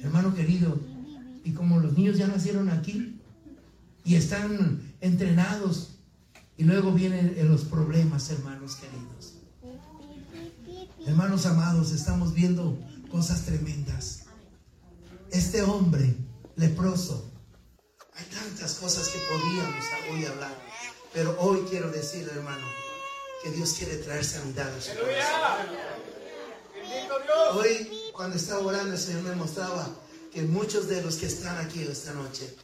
[0.03, 0.81] hermano querido.
[1.45, 3.21] Y como los niños ya nacieron aquí
[4.05, 5.91] y están entrenados,
[6.57, 9.35] y luego vienen los problemas, hermanos queridos.
[11.07, 12.79] Hermanos amados, estamos viendo
[13.11, 14.25] cosas tremendas.
[15.31, 16.17] Este hombre
[16.57, 17.34] leproso
[18.17, 20.55] hay tantas cosas que podríamos hoy hablar,
[21.13, 22.67] pero hoy quiero decir, hermano,
[23.43, 25.77] que Dios quiere traer sanidad a su corazón.
[27.55, 29.89] Hoy, cuando estaba orando, el Señor me mostraba
[30.33, 32.57] que muchos de los que están aquí esta noche,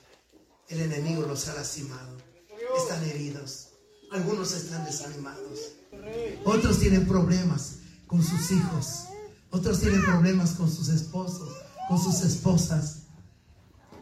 [0.69, 2.17] el enemigo los ha lastimado,
[2.77, 3.69] están heridos,
[4.13, 5.73] algunos están desanimados,
[6.45, 7.77] otros tienen problemas
[8.07, 9.05] con sus hijos,
[9.51, 11.51] otros tienen problemas con sus esposos,
[11.89, 13.00] con sus esposas.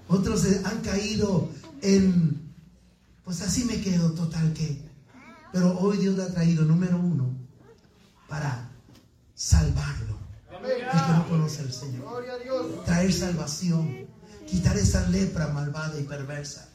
[0.09, 1.51] Otros han caído
[1.83, 2.53] en,
[3.25, 4.83] pues así me quedo total que.
[5.53, 7.31] Pero hoy Dios le ha traído, número uno,
[8.29, 8.71] para
[9.35, 10.19] salvarlo.
[10.51, 12.25] El que no conoce al Señor.
[12.85, 14.09] Traer salvación.
[14.47, 16.69] Quitar esa lepra malvada y perversa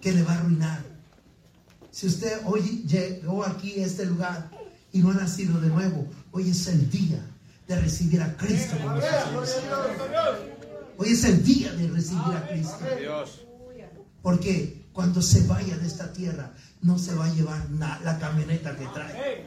[0.00, 0.82] que le va a arruinar.
[1.90, 4.50] Si usted hoy llegó aquí a este lugar
[4.92, 7.24] y no ha nacido de nuevo, hoy es el día
[7.68, 8.96] de recibir a Cristo como
[10.96, 12.78] Hoy es el día de recibir a Cristo.
[14.22, 18.86] Porque cuando se vaya de esta tierra, no se va a llevar la camioneta que
[18.86, 19.46] trae.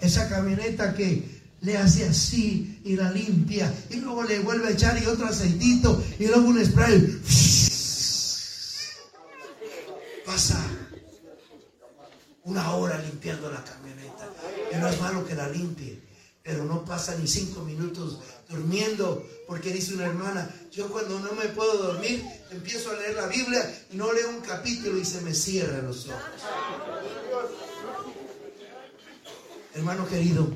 [0.00, 5.02] Esa camioneta que le hace así y la limpia y luego le vuelve a echar
[5.02, 7.20] y otro aceitito y luego un spray.
[10.26, 10.62] Pasa
[12.44, 14.28] una hora limpiando la camioneta.
[14.72, 16.00] Y no es malo que la limpie,
[16.44, 18.18] pero no pasa ni cinco minutos
[18.50, 23.26] durmiendo, porque dice una hermana, yo cuando no me puedo dormir, empiezo a leer la
[23.28, 26.20] Biblia y no leo un capítulo y se me cierran los ojos.
[29.74, 30.46] Hermano querido,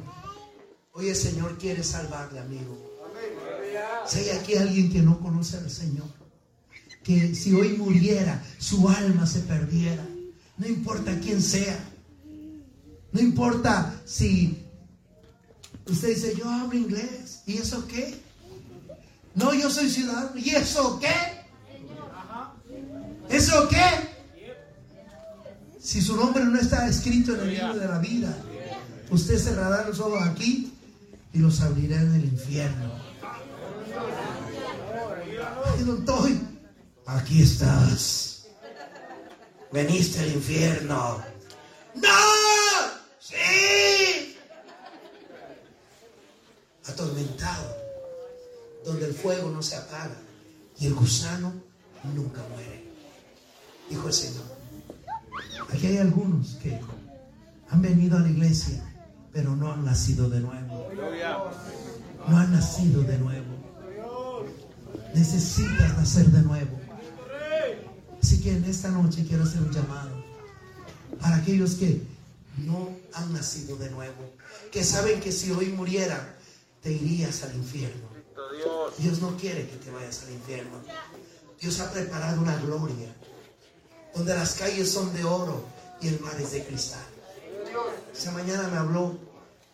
[0.93, 2.77] hoy el Señor quiere salvarle, amigo.
[4.07, 6.09] Si hay aquí alguien que no conoce al Señor,
[7.03, 10.07] que si hoy muriera, su alma se perdiera,
[10.59, 11.83] no importa quién sea,
[13.11, 14.68] no importa si
[15.89, 18.21] usted dice, yo hablo inglés, ¿y eso qué?
[19.35, 21.39] No, yo soy ciudadano, ¿y eso qué?
[23.29, 24.09] ¿Eso qué?
[25.81, 28.37] Si su nombre no está escrito en el libro de la vida,
[29.11, 30.73] usted cerrará los ojos aquí
[31.33, 32.93] y los abrirá en el infierno.
[35.73, 36.41] Aquí no estoy.
[37.07, 38.47] Aquí estás.
[39.73, 41.23] Veniste al infierno.
[41.95, 42.09] ¡No!
[43.21, 43.68] ¡Sí!
[48.85, 50.17] Donde el fuego no se apaga
[50.81, 51.53] y el gusano
[52.15, 52.89] nunca muere.
[53.89, 54.43] Dijo el Señor.
[55.71, 56.81] Aquí hay algunos que
[57.71, 58.83] han venido a la iglesia,
[59.33, 60.89] pero no han nacido de nuevo.
[62.27, 63.47] No han nacido de nuevo.
[65.15, 66.81] Necesitas nacer de nuevo.
[68.21, 70.11] Así que en esta noche quiero hacer un llamado
[71.21, 72.03] para aquellos que
[72.67, 74.33] no han nacido de nuevo,
[74.73, 76.38] que saben que si hoy muriera,
[76.83, 78.09] te irías al infierno.
[78.99, 80.81] Dios no quiere que te vayas al infierno.
[81.61, 83.15] Dios ha preparado una gloria
[84.15, 85.65] donde las calles son de oro
[86.01, 87.05] y el mar es de cristal.
[88.13, 89.19] Esa mañana me habló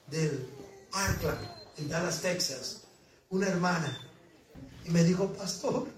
[0.08, 0.48] del
[0.90, 1.48] Parkland,
[1.78, 2.82] en Dallas, Texas,
[3.30, 3.98] una hermana,
[4.84, 5.88] y me dijo, pastor,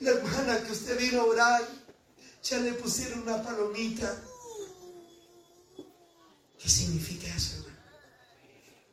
[0.00, 1.62] la hermana que usted vino a orar,
[2.42, 4.20] ya le pusieron una palomita
[6.62, 7.71] ¿Qué significa eso, hermano?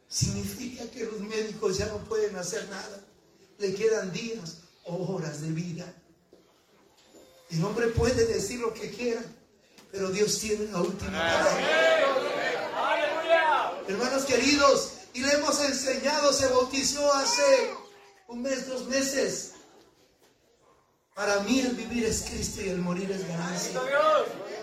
[0.09, 2.99] Significa que los médicos ya no pueden hacer nada.
[3.59, 5.85] Le quedan días o horas de vida.
[7.51, 9.21] El hombre puede decir lo que quiera,
[9.91, 12.19] pero Dios tiene la última palabra.
[13.87, 17.71] Hermanos queridos, y le hemos enseñado, se bautizó hace
[18.27, 19.51] un mes, dos meses.
[21.13, 23.79] Para mí el vivir es Cristo y el morir es ganancia.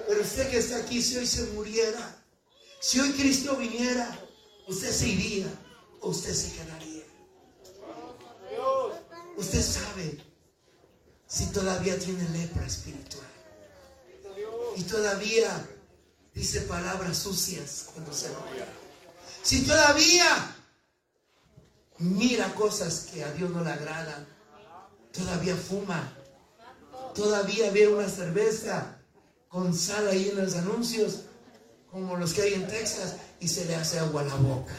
[0.09, 2.16] Pero usted que está aquí, si hoy se muriera,
[2.80, 4.25] si hoy Cristo viniera,
[4.66, 5.46] usted se iría
[6.00, 7.04] o usted se quedaría.
[9.36, 10.24] Usted sabe
[11.26, 13.26] si todavía tiene lepra espiritual.
[14.76, 15.68] Y todavía
[16.34, 18.66] dice palabras sucias cuando se enoja.
[19.42, 20.56] Si todavía
[21.98, 24.26] mira cosas que a Dios no le agradan.
[25.12, 26.12] Todavía fuma.
[27.14, 28.98] Todavía ve una cerveza
[29.48, 31.25] con sal ahí en los anuncios
[31.91, 34.72] como los que hay en Texas, y se le hace agua a la boca.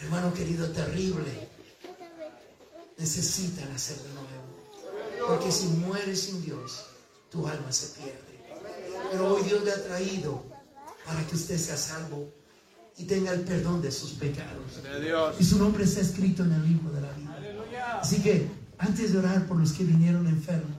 [0.00, 1.48] Hermano querido, terrible.
[2.96, 5.28] Necesitan hacer de nuevo.
[5.28, 6.86] Porque si mueres sin Dios,
[7.30, 8.28] tu alma se pierde.
[9.10, 10.44] Pero hoy Dios le ha traído
[11.04, 12.32] para que usted sea salvo
[12.96, 14.80] y tenga el perdón de sus pecados.
[15.38, 17.98] Y su nombre está escrito en el libro de la vida.
[18.00, 18.48] Así que
[18.78, 20.77] antes de orar por los que vinieron enfermos,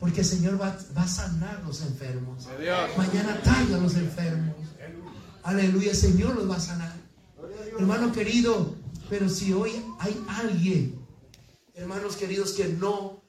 [0.00, 2.48] porque el Señor va, a sanar los enfermos.
[2.96, 4.56] Mañana a los enfermos.
[5.42, 6.96] Aleluya, el Señor los va a sanar.
[7.78, 8.74] Hermano querido,
[9.10, 11.06] pero si hoy hay alguien,
[11.74, 13.22] hermanos queridos, que no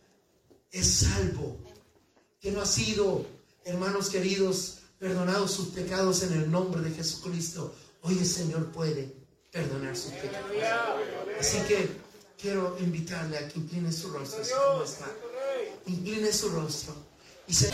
[0.72, 1.57] es salvo,
[2.39, 3.26] que no ha sido,
[3.65, 9.13] hermanos queridos, perdonados sus pecados en el nombre de Jesucristo, hoy el Señor puede
[9.51, 10.51] perdonar sus pecados.
[11.38, 11.89] Así que
[12.41, 15.05] quiero invitarle a que incline su rostro, así como está
[15.88, 16.93] incline su rostro
[17.47, 17.69] y se...